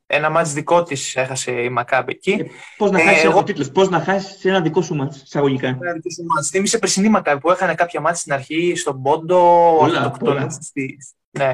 ένα 0.07 0.31
μάτς 0.31 0.53
δικό 0.53 0.83
της 0.83 1.17
έχασε 1.17 1.51
η 1.53 1.75
Maccabi 1.79 2.05
εκεί. 2.09 2.51
Πώς 2.77 2.91
να 2.91 3.01
Ε, 3.01 3.05
χάσεις 3.05 3.25
εγώ- 3.25 3.39
ο 3.39 3.45
τίτλο, 3.45 3.69
πώς 3.75 3.89
να 3.89 4.01
χάσεις 4.01 4.45
ένα 4.45 4.61
δικό 4.61 4.83
σου 4.83 4.95
μάτς, 4.95 5.23
εισαγωγικά. 5.23 5.67
Ένα 5.69 5.93
δικό 5.93 6.11
σου 6.11 6.25
μάτς. 6.35 6.49
Θύμισε 6.49 6.79
περσινή 6.79 7.11
Maccabi 7.17 7.37
που 7.41 7.51
έχανε 7.51 7.75
κάποια 7.75 8.01
μάτς 8.01 8.21
στην 8.21 8.33
αρχή, 8.33 8.73
στον 8.77 9.03
Πόντο, 9.03 9.75
Πολλά, 9.79 9.99
αυτοκτονούς 9.99 10.39
πολλά. 10.39 10.51
στη- 10.51 10.97
Ναι. 11.31 11.53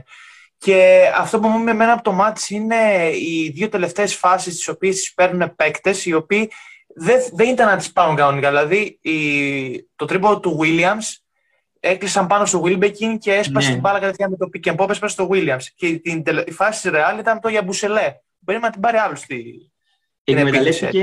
Και 0.59 1.01
αυτό 1.17 1.41
που 1.41 1.49
μου 1.49 1.61
είπε 1.61 1.71
εμένα 1.71 1.93
από 1.93 2.03
το 2.03 2.13
μάτς 2.13 2.51
είναι 2.51 3.11
οι 3.13 3.51
δύο 3.55 3.69
τελευταίες 3.69 4.15
φάσεις 4.17 4.55
τις 4.57 4.69
οποίες 4.69 4.95
τις 4.97 5.15
παίρνουν 5.15 5.55
παίκτες 5.55 6.07
οι 6.07 6.13
οποίοι 6.15 6.51
δεν, 6.97 7.21
δεν 7.33 7.49
ήταν 7.49 7.67
να 7.69 7.77
τις 7.77 7.93
πάρουν 7.93 8.17
κανονικά. 8.17 8.49
Δηλαδή 8.49 8.99
η, 9.03 9.89
το 9.97 10.05
τρίπο 10.05 10.41
του 10.41 10.59
Williams 10.63 11.24
έκλεισαν 11.89 12.27
πάνω 12.27 12.45
στο 12.47 12.63
Wilbekin 12.65 13.17
και 13.19 13.33
έσπασε 13.33 13.67
Ναι. 13.67 13.73
την 13.73 13.81
μπάλα 13.83 13.99
κατευθείαν 13.99 14.31
με 14.31 14.37
το 14.37 14.49
pick 14.53 14.73
and 14.73 14.77
pop, 14.77 14.91
έσπασε 14.91 15.13
στο 15.15 15.29
Williams. 15.33 15.63
Και 15.75 15.99
την, 15.99 16.23
τελε- 16.23 16.49
η 16.49 16.53
φάση 16.53 16.83
της 16.83 16.91
Real 16.95 17.19
ήταν 17.21 17.41
το 17.41 17.49
Γιαμπουσελέ. 17.49 18.15
Περίμενα 18.45 18.69
να 18.69 18.73
την 18.73 18.81
πάρει 18.83 18.97
άλλος 18.97 19.19
στη... 19.21 19.71
την 20.25 20.37
Εκμεταλλεύτηκε, 20.37 21.03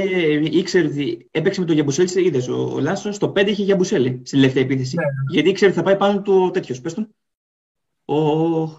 ήξερε 0.52 0.88
ότι 0.88 1.28
έπαιξε 1.32 1.60
με 1.60 1.66
τον 1.66 1.76
Γιαμπουσέλη, 1.76 2.26
είδες. 2.26 2.48
Ο, 2.48 2.72
ο 2.74 2.80
Λάσο 2.80 3.12
στο 3.12 3.28
5 3.36 3.48
είχε 3.48 3.64
Γιαμπουσέλη 3.64 4.22
στη 4.24 4.36
τελευταία 4.36 4.64
επίθεση. 4.64 4.96
Ναι, 4.96 5.04
ναι. 5.04 5.12
Γιατί 5.32 5.50
ήξερε 5.50 5.72
ότι 5.72 5.80
θα 5.80 5.86
πάει 5.86 5.98
πάνω 5.98 6.22
του 6.22 6.44
ο 6.44 6.52
τέτοιος. 6.52 6.82
Πες 6.82 6.94
τον. 6.94 7.08
Ο, 8.06 8.16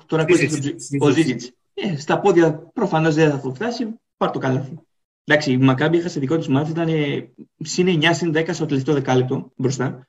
τώρα 0.07 0.25
Ζίζιτς, 0.29 0.55
ακούγεται 0.55 0.71
το- 0.71 0.79
Ζίζιτς. 0.81 1.05
ο 1.07 1.11
Ζίζιτ. 1.11 1.43
Ε, 1.75 1.97
στα 1.97 2.21
πόδια 2.21 2.55
προφανώς 2.75 3.15
δεν 3.15 3.31
θα 3.31 3.41
το 3.41 3.55
φτάσει. 3.55 3.87
Πάρ 4.17 4.31
το 4.31 4.39
καλάθι. 4.39 4.79
Εντάξει, 5.25 5.53
η 5.53 5.57
Μακάμπη 5.57 5.99
έχασε 5.99 6.21
δικό 6.21 6.37
της 6.39 6.49
μάτι, 6.49 6.71
ήταν 6.71 6.89
ε, 6.89 7.29
συν 7.63 8.01
9, 8.03 8.09
συν 8.13 8.33
10 8.37 8.49
στο 8.53 8.67
τελευταίο 8.67 8.95
δεκάλεπτο 8.95 9.53
μπροστά. 9.57 10.09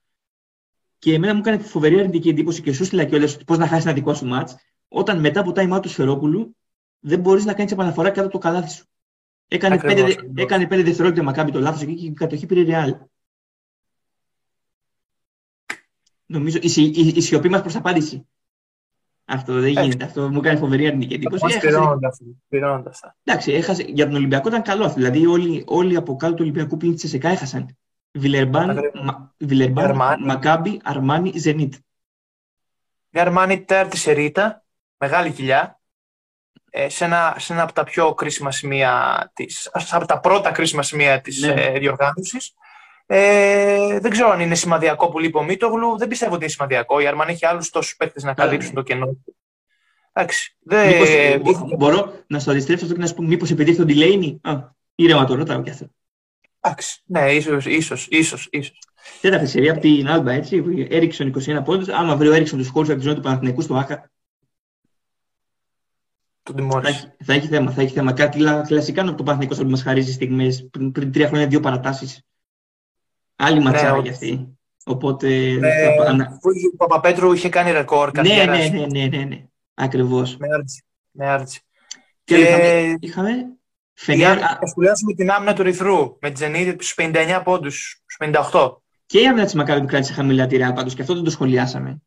Και 1.03 1.13
εμένα 1.13 1.33
μου 1.33 1.39
έκανε 1.39 1.57
φοβερή 1.57 1.99
αρνητική 1.99 2.29
εντύπωση 2.29 2.61
και 2.61 2.73
σου 2.73 2.85
στείλα 2.85 3.03
κιόλας 3.05 3.37
πώς 3.37 3.57
να 3.57 3.67
χάσεις 3.67 3.85
ένα 3.85 3.93
δικό 3.93 4.13
σου 4.13 4.25
μάτ, 4.25 4.49
όταν 4.87 5.19
μετά 5.19 5.39
από 5.39 5.51
time 5.55 5.73
out 5.73 5.81
του 5.81 5.89
Σφερόπουλου 5.89 6.55
δεν 6.99 7.19
μπορείς 7.19 7.45
να 7.45 7.53
κάνεις 7.53 7.71
επαναφορά 7.71 8.09
κάτω 8.09 8.21
από 8.21 8.31
το 8.31 8.37
καλάθι 8.37 8.69
σου. 8.71 8.85
Έκανε, 9.47 9.75
Ακριβώς, 9.75 9.95
πέντε, 9.95 10.11
ακριβώς. 10.11 10.43
έκανε 10.43 10.67
πέντε 10.67 10.83
δευτερόλεπτα 10.83 11.21
η 11.21 11.25
Μακάμπη 11.25 11.51
το 11.51 11.59
λάθος 11.59 11.81
εκεί 11.81 11.95
και 11.95 12.05
η 12.05 12.11
κατοχή 12.11 12.45
πήρε 12.45 12.63
ρεάλ. 12.63 12.95
Νομίζω 16.25 16.59
η, 16.61 16.67
σι- 16.67 16.97
η, 16.97 17.07
η 17.15 17.21
σιωπή 17.21 17.49
μας 17.49 17.61
προς 17.61 17.75
απάντηση. 17.75 18.27
Αυτό 19.25 19.53
δεν 19.53 19.63
Εντάξει. 19.63 19.83
γίνεται. 19.83 20.03
Αυτό 20.05 20.29
μου 20.29 20.37
έκανε 20.37 20.57
φοβερή 20.59 20.87
αρνητική 20.87 21.13
εντύπωση. 21.13 21.43
Μας 21.43 21.51
Έχασε, 21.53 21.67
πληρώνονται 21.67 22.07
αυτά, 22.07 22.25
πληρώνονται 22.49 22.89
αυτά. 22.89 23.15
εντάξει, 23.23 23.51
έχασε, 23.51 23.83
για 23.83 24.05
τον 24.05 24.15
Ολυμπιακό 24.15 24.47
ήταν 24.47 24.61
καλό. 24.61 24.85
αυτό. 24.85 24.95
Δηλαδή 24.95 25.25
όλοι, 25.25 25.63
όλοι 25.67 25.95
από 25.95 26.15
κάτω 26.15 26.33
του 26.33 26.39
Ολυμπιακού 26.41 26.77
πλήν 26.77 26.95
τη 26.95 27.01
ΕΣΕΚΑ 27.05 27.29
έχασαν. 27.29 27.77
Βιλερμπάν, 28.13 28.69
Ακριβώς. 28.69 29.02
Μα- 29.04 29.34
Βιλερμπάν 29.38 29.86
Αρμάνι. 29.86 30.26
Μακάμπι, 30.26 30.80
Αρμάνι, 30.84 31.32
Ζενίτ. 31.36 31.73
Μια 33.10 33.21
Αρμάνι 33.23 33.62
τέρτη 33.63 33.97
σερίτα, 33.97 34.63
μεγάλη 34.97 35.32
κοιλιά, 35.32 35.80
ε, 36.69 36.89
σε, 36.89 37.06
ένα, 37.06 37.36
σε 37.38 37.54
ένα 37.54 37.62
από 37.63 37.73
τα 37.73 37.84
πιο 37.84 38.13
κρίσιμα 38.13 38.52
σημεία 38.52 39.32
της, 39.34 39.69
από 39.89 40.06
τα 40.06 40.19
πρώτα 40.19 40.52
κρίσιμα 40.52 40.84
σημεία 40.84 41.21
της 41.21 41.41
Ναι. 41.41 41.54
ε, 41.62 41.80
διοργάνωσης. 41.80 42.54
Ε, 43.06 43.99
δεν 43.99 44.12
ξέρω 44.12 44.30
αν 44.30 44.39
είναι 44.39 44.56
σημαδιακό 44.56 45.10
που 45.10 45.19
λείπει 45.19 45.38
ο 45.38 45.43
Μίτογλου. 45.43 45.97
Δεν 45.97 46.08
πιστεύω 46.08 46.34
ότι 46.34 46.43
είναι 46.43 46.52
σημαδιακό. 46.52 46.99
Η 46.99 47.08
Αρμάνι 47.08 47.32
έχει 47.32 47.45
άλλους 47.45 47.69
τόσους 47.69 47.95
παίκτες 47.95 48.23
να 48.23 48.34
Καλά, 48.34 48.47
καλύψουν 48.47 48.73
ναι. 48.73 48.80
το 48.82 48.86
κενό. 48.88 49.17
Εντάξει. 50.13 50.56
Δεν, 50.60 50.88
Μήπως, 50.88 51.10
ε, 51.10 51.39
είχε- 51.45 51.76
μπορώ 51.78 52.13
να 52.28 52.39
στο 52.39 52.52
αντιστρέψω 52.52 52.84
αυτό 52.84 52.95
και 52.95 53.02
να 53.02 53.08
σου 53.08 53.13
πω, 53.13 53.21
μήπως 53.23 53.52
επειδή 53.52 53.69
έχει 53.71 53.80
τον 53.80 53.88
Delaney. 53.89 54.38
Α, 54.52 54.69
ήρεμα 54.95 55.26
το 55.26 55.36
ρωτάω 55.36 55.62
κι 55.62 55.69
αυτό. 55.69 55.86
Εντάξει. 56.63 57.02
Ναι, 57.06 57.32
ίσως, 57.34 57.65
ίσως, 57.65 58.08
ίσως, 58.10 58.47
ίσως. 58.52 58.80
Τέταρτη 59.21 59.47
σερία 59.47 59.71
από 59.71 59.82
την 59.82 60.08
Άλμπα, 60.08 60.32
έτσι. 60.32 60.63
Έριξον 60.89 61.28
21 61.28 61.62
πόντους. 61.63 61.88
Άμα 61.88 62.15
βρει 62.15 62.28
ο 62.28 62.34
Έριξον 62.34 62.58
τους 62.60 62.67
χώρους 62.69 62.89
από 62.89 62.97
τη 62.97 63.04
ζώνη 63.04 63.15
του 63.15 63.21
Παναθηναϊκού 63.21 63.62
στο 63.62 63.76
Άκα, 63.76 64.12
Τον 66.43 66.56
θα 66.56 66.62
τιμώρησε. 66.62 66.89
έχει, 66.91 67.23
θα 67.26 67.34
έχει 67.34 67.47
θέμα. 67.47 67.71
Θα 67.71 67.82
έχει 67.82 67.93
θέμα. 67.93 68.13
Κάτι 68.13 68.39
λα- 68.39 68.62
κλασικά 68.62 69.02
από 69.02 69.15
το 69.15 69.23
Παναθηναϊκός 69.23 69.58
που 69.63 69.69
μας 69.69 69.82
χαρίζει 69.84 70.12
στιγμές. 70.12 70.67
Πριν, 70.71 70.91
πριν 70.91 71.12
τρία 71.12 71.28
χρόνια 71.28 71.47
δύο 71.47 71.60
παρατάσεις. 71.60 72.21
Άλλη 73.36 73.60
ματσάρα 73.60 73.82
Ναι, 73.84 73.88
για 73.89 73.97
όντως. 73.99 74.12
αυτή. 74.13 74.58
Οπότε. 74.86 75.47
Ε, 75.47 75.60
θα- 75.60 76.10
ανα- 76.10 76.39
Ο 76.71 76.76
Παπαπέτρου 76.78 77.34
είχε 77.34 77.49
κάνει 77.49 77.71
ρεκόρ 77.71 78.06
ναι, 78.06 78.12
καριέρας. 78.12 78.69
ναι, 78.69 78.80
ναι, 78.80 78.86
ναι, 78.86 79.17
ναι, 79.17 79.23
ναι. 79.23 79.45
Ακριβώς. 79.73 80.38
Με 80.38 80.47
άρτηση. 80.54 80.84
Με 81.12 81.28
άρτηση. 81.28 81.62
Και 82.23 82.36
Και 82.36 82.97
είχαμε, 82.99 83.32
είχαμε 83.95 84.23
Φενέρ, 84.23 84.38
Για 84.38 84.47
α, 84.47 84.58
να 84.62 84.67
σχολιάσουμε 84.67 85.13
την 85.13 85.32
άμυνα 85.32 85.53
του 85.53 85.63
Ρυθρού 85.63 86.17
με 86.21 86.27
τη 86.29 86.32
Τζενίδη 86.32 86.71
στους 86.71 86.95
59 86.97 87.41
πόντους, 87.43 88.03
στους 88.03 88.17
58. 88.51 88.82
και 89.06 89.19
η 89.19 89.27
άμυνα 89.27 89.45
της 89.45 89.53
Μακάβη 89.53 89.82
που 89.82 89.88
κράτησε 89.88 90.13
χαμηλά 90.13 90.47
τη 90.47 90.58
Real 90.60 90.71
πάντως 90.75 90.95
και 90.95 91.01
αυτό 91.01 91.13
δεν 91.13 91.23
το 91.23 91.29
σχολιάσαμε. 91.29 92.01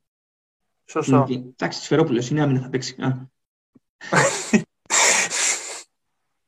Σωστό. 0.84 1.24
Γιατί, 1.26 1.54
Εντάξει, 1.58 1.82
Σφερόπουλος 1.82 2.30
είναι 2.30 2.42
άμυνα 2.42 2.60
θα 2.60 2.68
παίξει. 2.68 2.96
Α. 3.02 3.28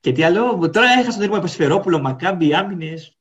και 0.01 0.13
τι 0.13 0.23
άλλο, 0.23 0.71
τώρα 0.71 0.89
έχασα 0.91 1.11
το 1.11 1.19
τρίπο 1.19 1.37
από 1.37 1.47
Σφερόπουλο, 1.47 2.01
Μακάμπι, 2.01 2.55
άμυνες. 2.55 3.17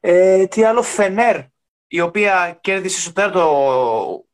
Ε, 0.00 0.46
τι 0.46 0.64
άλλο, 0.64 0.82
Φενέρ, 0.82 1.40
η 1.86 2.00
οποία 2.00 2.58
κέρδισε 2.60 3.00
στο 3.00 3.12
τέταρτο, 3.12 4.24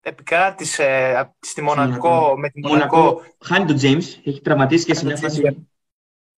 επικράτησε 0.00 1.30
στη 1.40 1.62
Μονακό, 1.62 2.08
Μονακό. 2.08 2.38
με 2.38 2.50
τη 2.50 2.60
Μονακό. 2.60 2.96
Μονακό 2.96 3.22
χάνει 3.44 3.64
τον 3.64 3.76
James, 3.80 4.20
έχει 4.24 4.40
τραυματίσει 4.40 4.84
και 4.84 4.94
σε 4.94 5.04
μια 5.04 5.14
Κάνει 5.14 5.26
τον 5.26 5.44
φάση. 5.44 5.66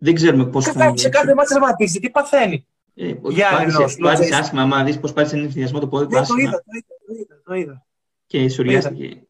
Δεν 0.05 0.14
ξέρουμε 0.14 0.47
πώς 0.47 0.64
θα 0.64 0.73
Κάθε, 0.73 0.97
σε 0.97 1.09
κάθε 1.09 1.35
μάτσα 1.35 1.55
τραυματίζει, 1.55 1.99
τι 2.01 2.11
παθαίνει. 2.11 2.67
Ε, 2.95 3.05
Για 3.29 3.49
πάτησε, 3.51 3.62
ενός, 3.62 3.79
πάτησε 3.81 3.99
Λοτζέης. 4.01 4.33
άσχημα, 4.33 4.62
άμα 4.62 4.85
δεις 4.85 4.99
πώς 5.01 5.12
πάτησε 5.12 5.35
έναν 5.35 5.47
ευθυνιασμό 5.47 5.79
το 5.79 5.88
πόδι 5.88 6.05
του 6.05 6.11
Ναι, 6.11 6.17
το 6.17 6.21
άσχημα 6.23 6.40
είδα, 6.43 6.51
το 6.51 6.62
είδα, 6.73 6.87
το 7.07 7.14
είδα, 7.14 7.43
το 7.45 7.55
είδα. 7.55 7.87
και 8.27 8.49
σουριάστηκε. 8.49 9.23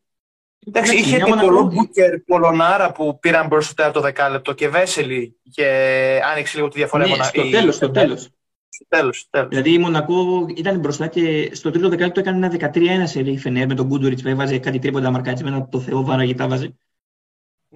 Εντάξει, 0.67 0.97
είχε 0.97 1.17
μια 1.17 1.25
την 1.25 1.35
Μονακό- 1.35 1.49
Κολό 1.55 1.71
Μπούκερ, 1.73 2.19
Πολωνάρα 2.21 2.93
που 2.93 3.19
πήραν 3.19 3.47
μπροστά 3.47 3.65
στο 3.67 3.75
τέταρτο 3.75 4.01
δεκάλεπτο 4.01 4.53
και 4.53 4.69
Βέσελη 4.69 5.37
και 5.51 5.67
άνοιξε 6.33 6.57
λίγο 6.57 6.69
τη 6.69 6.79
διαφορά. 6.79 7.03
η 7.05 7.07
Ναι, 7.07 7.13
Μονα- 7.13 7.25
στο 7.29 7.43
η- 7.47 7.51
τέλος, 7.51 7.75
στο 7.75 7.91
τέλος. 7.91 8.21
Στο 8.69 8.87
τέλος, 8.89 9.19
στο 9.19 9.29
τέλος. 9.31 9.49
Δηλαδή 9.49 9.73
η 9.73 9.79
Μονακό 9.79 10.47
ήταν 10.57 10.79
μπροστά 10.79 11.07
και 11.07 11.51
στο 11.53 11.71
τρίτο 11.71 11.89
δεκάλεπτο 11.89 12.21
έκανε 12.21 12.37
ένα 12.37 12.49
13-1 12.49 13.07
σε 13.07 13.21
η 13.21 13.39
Φενέρ 13.39 13.67
με 13.67 13.75
τον 13.75 13.87
Γκούντουριτς 13.87 14.23
που 14.23 14.29
έβαζε 14.29 14.59
κάτι 14.59 14.79
τρίποτα 14.79 15.11
μαρκατσιμένα 15.11 15.69
το 15.69 15.81
Θεό 15.81 16.05
βάραγε 16.05 16.35
τα 16.35 16.49
βάζε. 16.49 16.75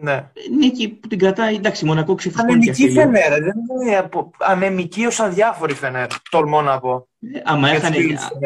Ναι. 0.01 0.31
Νίκη 0.59 0.89
που 0.89 1.09
την 1.09 1.19
κρατάει, 1.19 1.55
εντάξει, 1.55 1.85
η 1.85 1.89
Μονακό 1.89 2.15
ξεφουσκώνει 2.15 2.49
και 2.65 2.71
Ανεμική 2.71 2.85
αυτή 2.85 2.93
λίγο. 2.93 3.01
Φενέρ, 3.01 3.43
δεν 3.43 3.55
είναι 3.83 3.97
απο- 3.97 4.31
ανεμική 4.39 5.07
ως 5.07 5.21
αδιάφορη 5.21 5.75
Φενέρ, 5.75 6.07
τολμώ 6.31 6.63
να 6.63 6.81
πω. 6.81 7.09
Ε, 7.33 7.41
άμα, 7.45 7.69
έχανε, 7.69 7.97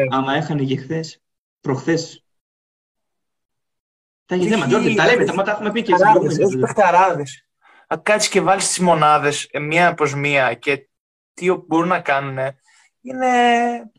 άμα 0.09 0.35
έχανε 0.35 0.63
και 0.63 0.77
χθες, 0.77 1.21
προχθές. 1.61 2.23
Θα 4.25 4.35
έχει 4.35 4.47
θέμα. 4.47 4.65
Τζόρντι, 4.65 4.95
τα 4.95 5.05
λέμε, 5.05 5.25
τα 5.25 5.51
έχουμε 5.51 5.71
πει 5.71 5.81
και 5.81 5.93
Έχει 6.39 6.57
παιχταράδε. 6.57 7.23
Αν 7.87 8.01
κάτσεις 8.01 8.29
και 8.29 8.41
βάλεις 8.41 8.67
τις 8.67 8.79
μονάδες 8.79 9.49
μία 9.61 9.93
προς 9.93 10.15
μία 10.15 10.53
και 10.53 10.87
τι 11.33 11.51
μπορούν 11.67 11.87
να 11.87 11.99
κάνουν, 11.99 12.37
είναι, 13.01 13.27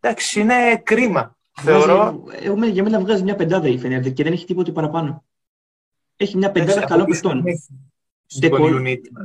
εντάξει, 0.00 0.40
είναι 0.40 0.76
κρίμα. 0.76 1.36
Θεωρώ. 1.60 2.24
Εγώ, 2.40 2.64
για 2.64 2.82
μένα 2.82 3.00
βγάζει 3.00 3.22
μια 3.22 3.34
πεντάδα 3.34 3.68
η 3.68 3.78
Φενέρ 3.78 4.12
και 4.12 4.22
δεν 4.22 4.32
έχει 4.32 4.46
τίποτα 4.46 4.72
παραπάνω. 4.72 5.24
Έχει 6.16 6.36
μια 6.36 6.50
πεντάδα 6.50 6.84
καλών 6.84 7.06
πιστών. 7.06 7.44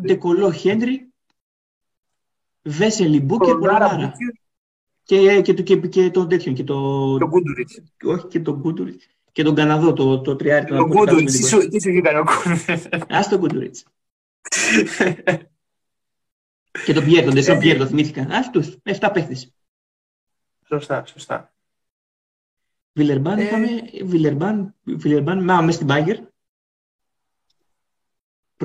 Ντεκολό 0.05 0.51
Χέντρι, 0.51 1.07
Βέσελι 2.61 3.19
Μπούκερ, 3.19 3.55
Πολωνάρα. 3.55 4.13
Και, 5.03 5.41
και, 5.41 5.53
και, 5.53 5.77
και 5.77 6.09
τον 6.09 6.27
τέτοιον. 6.27 6.55
Και 6.55 6.63
το, 6.63 7.17
το 7.17 7.27
Γκούντουριτ. 7.27 7.69
Όχι 8.03 8.27
και 8.27 8.39
τον 8.39 8.55
Γκούντουριτ. 8.59 9.01
Και 9.31 9.43
τον 9.43 9.55
Καναδό, 9.55 9.93
το, 9.93 10.21
το 10.21 10.35
τριάρι. 10.35 10.65
Το 10.65 10.87
Γκούντουριτ. 10.87 11.29
Τι 11.69 11.81
σου 11.81 11.89
έκανε 11.89 12.19
ο 12.19 12.23
Γκούντουριτ. 12.23 13.13
Α 13.13 13.27
το 13.29 13.37
Γκούντουριτ. 13.37 13.75
και 16.85 16.93
τον 16.93 17.03
Πιέρ, 17.03 17.23
τον 17.23 17.33
Τεσόν 17.33 17.59
Πιέρ, 17.59 17.77
το 17.77 17.85
θυμήθηκα. 17.85 18.21
Α 18.21 18.49
τους. 18.51 18.77
Εφτά 18.83 19.11
παίχτες. 19.11 19.53
Σωστά, 20.67 21.05
σωστά. 21.05 21.53
Βιλερμπάν 22.93 23.39
ε... 23.39 23.43
είχαμε. 23.43 23.67
Βιλερμπάν, 24.03 24.75
Βιλερμπάν 24.83 25.43
μέσα 25.43 25.71
στην 25.71 25.85
Μπάγκερ. 25.85 26.17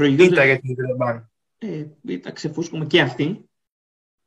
Ήταν 0.03 0.47
για 0.47 0.61
την 0.61 0.75
Βιλερμπάν. 0.75 1.31
Ε, 1.59 1.85
τα 2.19 2.31
ξεφούσκουμε 2.31 2.85
και 2.85 3.01
αυτή. 3.01 3.49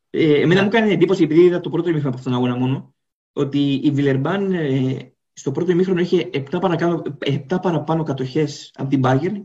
Ε, 0.10 0.42
εμένα 0.42 0.62
μου 0.62 0.68
έκανε 0.68 0.92
εντύπωση, 0.92 1.24
επειδή 1.24 1.42
είδα 1.42 1.60
το 1.60 1.70
πρώτο 1.70 1.90
ημίχρονο 1.90 2.16
από 2.16 2.18
αυτόν 2.18 2.34
τον 2.34 2.44
αγώνα 2.44 2.66
μόνο, 2.66 2.96
ότι 3.34 3.74
η 3.74 3.92
Βιλερμπάν 3.92 4.52
ε, 4.52 5.14
στο 5.34 5.52
πρώτο 5.52 5.72
ημίχρονο 5.72 6.00
είχε 6.00 6.30
7 6.34 6.58
παραπάνω, 6.62 7.02
7 7.50 7.58
παραπάνω 7.62 8.04
κατοχές 8.04 8.72
από 8.76 8.90
την 8.90 9.02
Bayern 9.04 9.44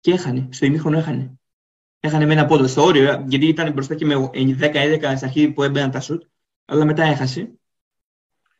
και 0.00 0.12
έχανε. 0.12 0.48
Στο 0.50 0.66
ημίχρονο 0.66 0.98
έχανε. 0.98 1.38
Έχανε 2.00 2.26
με 2.26 2.32
ένα 2.32 2.46
πόδο 2.46 2.66
στο 2.66 2.82
όριο, 2.82 3.24
γιατί 3.28 3.46
ήταν 3.46 3.72
μπροστά 3.72 3.94
και 3.94 4.04
με 4.04 4.14
10-11 4.14 4.32
στην 5.00 5.26
αρχή 5.26 5.50
που 5.50 5.62
έμπαιναν 5.62 5.90
τα 5.90 6.00
σουτ, 6.00 6.22
αλλά 6.64 6.84
μετά 6.84 7.02
έχασε. 7.02 7.50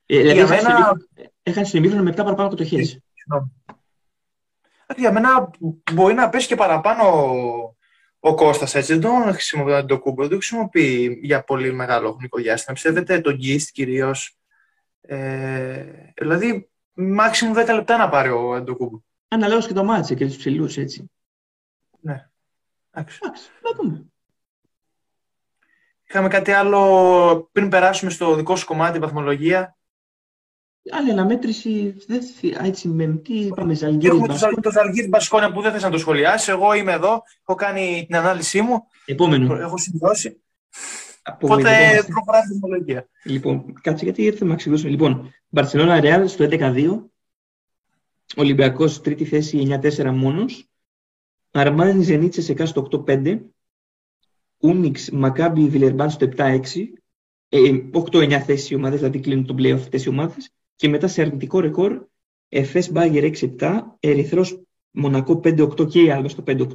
Ε, 0.07 0.19
δηλαδή 0.19 0.37
για 0.37 0.47
μένα... 0.47 0.97
έχανε 1.43 1.67
στο 1.67 1.77
ημίχρονο 1.77 2.03
με 2.03 2.11
7 2.11 2.15
παραπάνω 2.17 2.49
κατοχές. 2.49 2.99
Για 4.97 5.13
μένα 5.13 5.51
μπορεί 5.93 6.15
να 6.15 6.29
πέσει 6.29 6.47
και 6.47 6.55
παραπάνω 6.55 7.05
ο 8.19 8.35
Κώστας 8.35 8.75
έτσι 8.75 8.93
δεν 8.93 9.01
τον 9.01 9.33
χρησιμοποιεί 9.33 9.85
τον 9.85 9.99
κούμπο, 9.99 10.21
δεν 10.21 10.31
το 10.31 10.37
χρησιμοποιεί 10.37 11.19
για 11.23 11.45
πολύ 11.45 11.73
μεγάλο 11.73 12.11
χρονικό 12.11 12.39
διάστημα. 12.39 12.75
Πιστεύετε 12.75 13.21
τον 13.21 13.35
Γκίστ 13.35 13.71
κυρίως. 13.73 14.39
Ε, 15.01 15.85
δηλαδή, 16.17 16.71
μάξιμου 16.93 17.55
10 17.55 17.75
λεπτά 17.75 17.97
να 17.97 18.09
πάρει 18.09 18.29
ο 18.29 18.55
Αντοκούμπο. 18.55 19.01
Αναλόγως 19.29 19.67
και 19.67 19.73
το 19.73 19.85
μάτσε 19.85 20.15
και 20.15 20.27
τους 20.27 20.37
ψηλούς, 20.37 20.77
έτσι. 20.77 21.11
Ναι. 22.01 22.29
Εντάξει. 22.91 23.19
να 23.63 23.71
δούμε. 23.77 24.05
Είχαμε 26.09 26.29
κάτι 26.29 26.53
άλλο 26.53 27.49
πριν 27.53 27.69
περάσουμε 27.69 28.11
στο 28.11 28.35
δικό 28.35 28.57
σου 28.57 28.67
κομμάτι, 28.67 28.99
βαθμολογία. 28.99 29.77
Άλλη 30.91 31.11
αναμέτρηση, 31.11 31.95
έτσι 32.63 32.89
με 32.89 33.07
τι 33.07 33.39
είπαμε, 33.39 33.75
Ζαλγκύρι. 33.75 34.17
Έχουμε 34.17 34.61
το 34.63 34.71
Ζαλγκύρι 34.71 35.09
Μπασκόνια 35.09 35.53
που 35.53 35.61
δεν 35.61 35.73
θες 35.73 35.83
να 35.83 35.91
το 35.91 35.99
σχολιάσει. 35.99 36.51
Εγώ 36.51 36.75
είμαι 36.75 36.93
εδώ, 36.93 37.23
έχω 37.47 37.57
κάνει 37.57 38.05
την 38.07 38.17
ανάλυση 38.17 38.61
μου. 38.61 38.83
Επόμενο. 39.05 39.55
Έχω 39.55 39.79
συμπληρώσει. 39.79 40.41
Οπότε 41.35 42.05
προχωράμε 42.07 42.47
την 42.49 42.61
ομολογία. 42.63 43.09
Λοιπόν, 43.25 43.73
κάτσε 43.81 44.05
γιατί 44.05 44.23
ήρθε 44.23 44.45
να 44.45 44.55
ξεδώσουμε. 44.55 44.91
Λοιπόν, 44.91 45.33
Μπαρσελόνα 45.49 46.01
Ρεάλ 46.01 46.29
στο 46.29 46.49
11-2. 46.51 47.11
Ολυμπιακός 48.37 49.01
τρίτη 49.01 49.25
θέση 49.25 49.79
9-4 49.83 50.11
μόνος. 50.13 50.69
Αρμάνι 51.51 52.03
Ζενίτσε 52.03 52.43
σε 52.43 52.65
στο 52.65 52.89
8-5. 53.07 53.41
Ούνιξ 54.59 55.11
Μακάμπι 55.11 55.69
Βιλερμπάν 55.69 56.11
στο 56.11 56.29
7-6. 56.37 56.59
8-9 57.49 58.31
ε, 58.31 58.41
θέση 58.41 58.73
οι 58.73 58.77
ομάδες, 58.77 58.99
δηλαδή 58.99 59.21
κλείνουν 59.21 59.47
τον 59.47 59.57
playoff 59.59 59.75
αυτές 59.75 60.05
οι 60.05 60.09
ομάδες 60.09 60.51
και 60.77 60.89
μετά 60.89 61.09
σε 61.09 61.23
αρνητικό 61.23 61.61
ρεκόρ 61.61 62.05
Εφές 62.49 62.91
Μπάγκερ 62.91 63.25
6-7, 63.59 63.83
Ερυθρός 64.01 64.61
Μονακό 64.91 65.41
5-8 65.45 65.89
και 65.89 66.03
η 66.03 66.11
Άλβα 66.11 66.29
στο 66.29 66.43
5-8, 66.47 66.67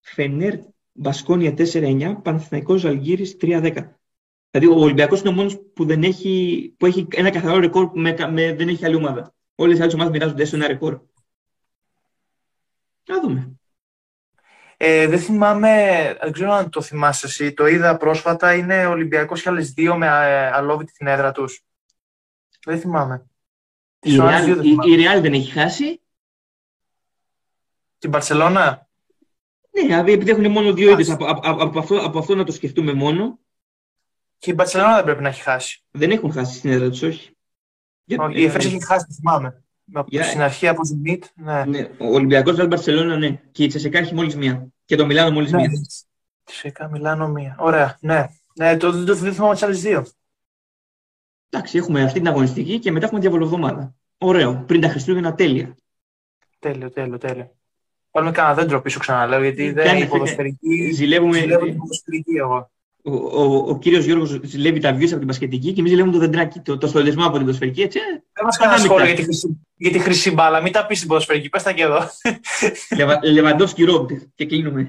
Φενέρ 0.00 0.54
Μπασκόνια 0.92 1.54
4-9, 1.56 2.16
Παναθηναϊκός 2.22 2.84
Αλγύρης 2.84 3.36
3-10. 3.40 3.96
Δηλαδή 4.50 4.76
ο 4.76 4.80
Ολυμπιακός 4.80 5.20
είναι 5.20 5.28
ο 5.28 5.32
μόνος 5.32 5.58
που, 5.74 5.84
δεν 5.84 6.02
έχει, 6.02 6.74
που 6.78 6.86
έχει 6.86 7.06
ένα 7.10 7.30
καθαρό 7.30 7.58
ρεκόρ 7.58 7.90
που 7.90 7.98
με, 7.98 8.16
με, 8.30 8.54
δεν 8.54 8.68
έχει 8.68 8.84
άλλη 8.84 8.94
ομάδα. 8.94 9.34
Όλες 9.54 9.78
οι 9.78 9.80
άλλες 9.80 9.94
ομάδες 9.94 10.12
μοιράζονται 10.12 10.44
σε 10.44 10.56
ένα 10.56 10.66
ρεκόρ. 10.66 11.00
Να 13.08 13.20
δούμε. 13.20 13.52
Ε, 14.76 15.06
δεν 15.06 15.18
θυμάμαι, 15.18 15.72
δεν 16.20 16.32
ξέρω 16.32 16.52
αν 16.52 16.70
το 16.70 16.82
θυμάσαι 16.82 17.26
εσύ, 17.26 17.52
το 17.52 17.66
είδα 17.66 17.96
πρόσφατα, 17.96 18.54
είναι 18.54 18.86
Ολυμπιακός 18.86 19.42
και 19.42 19.48
άλλες 19.48 19.72
δύο 19.72 19.96
με 19.96 20.06
ε, 20.06 20.46
αλόβητη 20.46 20.92
την 20.92 21.06
έδρα 21.06 21.32
τους. 21.32 21.64
Δεν 22.64 22.80
θυμάμαι. 22.80 23.26
Η 24.00 24.16
Real, 24.20 24.60
η, 24.86 24.92
η 24.92 25.20
δεν 25.20 25.32
έχει 25.32 25.50
χάσει. 25.50 26.00
Την 27.98 28.10
Παρσελώνα. 28.10 28.88
Ναι, 29.70 29.82
δηλαδή 29.82 30.12
επειδή 30.12 30.30
έχουν 30.30 30.50
μόνο 30.50 30.72
δύο 30.72 30.90
είδες 30.90 31.10
από, 31.10 31.24
από, 31.24 31.62
από, 31.62 31.78
αυτό, 31.78 32.04
από 32.04 32.18
αυτό 32.18 32.34
να 32.34 32.44
το 32.44 32.52
σκεφτούμε 32.52 32.92
μόνο. 32.92 33.38
Και 34.38 34.50
η 34.50 34.54
Μπαρσελόνα 34.56 34.94
δεν 34.94 35.04
πρέπει 35.04 35.22
να 35.22 35.28
έχει 35.28 35.42
χάσει. 35.42 35.82
Δεν 35.90 36.10
έχουν 36.10 36.32
χάσει 36.32 36.58
στην 36.58 36.70
έδρα 36.70 36.88
τους, 36.88 37.02
όχι. 37.02 37.36
όχι 38.18 38.40
η 38.40 38.44
ΕΦΕΣ 38.44 38.64
έχει 38.64 38.84
χάσει, 38.84 39.06
θυμάμαι. 39.12 39.62
Yeah. 39.94 40.22
Στην 40.22 40.40
αρχή 40.40 40.68
από 40.68 40.84
Ζημίτ. 40.84 41.24
Ναι. 41.34 41.64
ναι. 41.64 41.90
Ο 41.98 42.06
Ολυμπιακός 42.06 42.56
δεν 42.56 42.66
Μπαρσελόνα, 42.66 43.16
ναι. 43.16 43.40
Και 43.52 43.64
η 43.64 43.66
Τσεσεκά 43.66 43.98
έχει 43.98 44.14
μόλις 44.14 44.36
μία. 44.36 44.68
Και 44.84 44.96
το 44.96 45.06
Μιλάνο 45.06 45.30
μόλις 45.30 45.52
ναι. 45.52 45.58
μία. 45.58 45.70
Τσεσεκά, 46.44 46.88
Μιλάνο 46.88 47.28
μία. 47.28 47.56
Ωραία. 47.58 47.98
Ναι. 48.00 48.28
ναι 48.54 48.76
το, 48.76 48.90
το, 48.90 49.04
το, 49.04 49.16
το, 49.18 49.32
θυμάμαι 49.32 49.52
τις 49.52 49.62
άλλες 49.62 49.80
δύο. 49.80 50.06
Εντάξει, 51.50 51.78
έχουμε 51.78 52.02
αυτή 52.02 52.18
την 52.18 52.28
αγωνιστική 52.28 52.78
και 52.78 52.92
μετά 52.92 53.06
έχουμε 53.06 53.20
διαβολοβδομάδα. 53.20 53.94
Ωραίο. 54.18 54.64
Πριν 54.66 54.80
τα 54.80 54.88
Χριστούγεννα, 54.88 55.34
τέλεια. 55.34 55.76
Τέλειο, 56.58 56.90
τέλειο, 56.90 57.18
τέλειο. 57.18 57.50
Πάρουμε 58.10 58.32
κανένα 58.32 58.54
δέντρο 58.54 58.80
πίσω, 58.80 58.98
ξαναλέω, 58.98 59.42
γιατί 59.42 59.72
δεν 59.72 59.96
είναι 59.96 60.06
ποδοσφαιρική. 60.06 60.90
Ζηλεύουμε. 60.94 61.38
Ζηλεύω 61.38 61.64
την 61.64 61.76
ποδοσφαιρική 61.76 62.36
εγώ. 62.36 62.70
Ο, 63.02 63.14
ο, 63.14 63.68
ο 63.68 63.78
κύριος 63.78 64.04
Γιώργος 64.04 64.40
ζηλεύει 64.42 64.80
τα 64.80 64.96
views 64.96 65.08
από 65.08 65.18
την 65.18 65.26
πασχετική 65.26 65.72
και 65.72 65.80
εμείς 65.80 65.90
ζηλεύουμε 65.90 66.14
το 66.14 66.20
δεντράκι, 66.20 66.60
το, 66.60 66.78
το 66.78 66.86
στολισμό 66.86 67.24
από 67.24 67.32
την 67.32 67.40
ποδοσφαιρική. 67.40 67.82
Έτσι, 67.82 67.98
δεν 68.32 68.44
μας 68.44 68.56
κάνει 68.56 68.78
σχόλιο 68.78 69.06
για 69.06 69.14
τη, 69.14 69.22
χρυσή, 69.22 69.66
για 69.76 69.90
τη 69.90 69.98
χρυσή 69.98 70.30
μπάλα. 70.30 70.60
Μην 70.60 70.72
τα 70.72 70.86
πεις 70.86 70.96
στην 70.96 71.08
ποδοσφαιρική, 71.08 71.48
πες 71.48 71.62
τα 71.62 71.72
και 71.72 71.82
εδώ. 71.82 72.00
Λεβαντόφσκι 73.22 73.84
Ρόμπτ 73.84 74.12
και 74.34 74.46
κλείνουμε. 74.46 74.86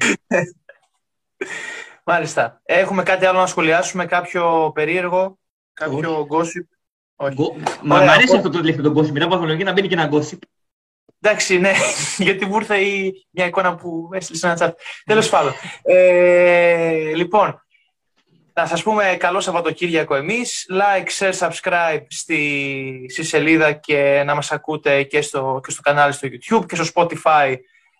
Μάλιστα. 2.03 2.61
Έχουμε 2.63 3.03
κάτι 3.03 3.25
άλλο 3.25 3.39
να 3.39 3.45
σχολιάσουμε, 3.45 4.05
κάποιο 4.05 4.71
περίεργο; 4.73 5.38
Κάποιο 5.79 6.27
gossip. 6.29 6.67
Όχι. 7.15 7.35
Μα 7.83 7.97
μ' 7.97 8.09
αρέσει 8.09 8.35
αυτό 8.35 8.49
το 8.49 8.57
τελευταίο 8.57 8.91
το 8.91 8.99
gossip. 8.99 9.11
Μετά 9.11 9.25
από 9.25 9.33
βαθμολογία 9.33 9.65
να 9.65 9.71
μπαίνει 9.71 9.87
και 9.87 9.93
ένα 9.93 10.09
gossip. 10.11 10.37
Εντάξει, 11.21 11.57
ναι, 11.57 11.71
γιατί 12.27 12.45
μου 12.45 12.55
ήρθε 12.55 12.77
η... 12.77 13.27
μια 13.31 13.45
εικόνα 13.45 13.75
που 13.75 14.09
έστειλε 14.13 14.39
ένα 14.43 14.57
chat. 14.59 14.71
Τέλος 15.05 15.29
πάντων. 15.29 15.53
Ε, 15.81 17.15
λοιπόν, 17.15 17.61
να 18.53 18.65
σας 18.65 18.83
πούμε 18.83 19.15
καλό 19.19 19.39
Σαββατοκύριακο 19.39 20.15
εμείς. 20.15 20.69
Like, 20.71 21.07
share, 21.19 21.33
subscribe 21.33 22.05
στη, 22.07 23.05
στη 23.09 23.23
σελίδα 23.23 23.71
και 23.71 24.23
να 24.25 24.35
μας 24.35 24.51
ακούτε 24.51 25.03
και 25.03 25.21
στο, 25.21 25.59
και 25.63 25.71
στο 25.71 25.81
κανάλι 25.81 26.13
στο 26.13 26.27
YouTube 26.27 26.65
και 26.65 26.75
στο 26.75 26.85
Spotify. 26.93 27.55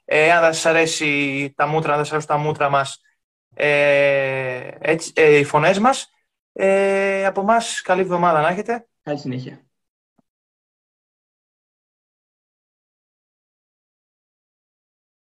Ε, 0.06 0.32
αν 0.32 0.42
δεν 0.42 0.54
σας 0.54 0.66
αρέσει 0.66 1.54
τα 1.56 1.68
μούτρα, 1.68 1.90
αν 1.90 1.96
δεν 1.96 2.06
σας 2.06 2.14
αρέσουν 2.14 2.30
τα 2.30 2.38
μούτρα 2.38 2.70
μας, 2.70 3.02
ε, 3.54 4.70
έτσι, 4.80 5.12
ε, 5.16 5.38
οι 5.38 5.44
φωνές 5.44 5.80
μας. 5.80 6.10
Ε, 6.54 7.26
από 7.26 7.42
εμάς, 7.42 7.82
καλή 7.82 8.02
εβδομάδα 8.02 8.42
να 8.42 8.48
έχετε. 8.48 8.88
Καλή 9.04 9.20
συνέχεια. 9.20 9.69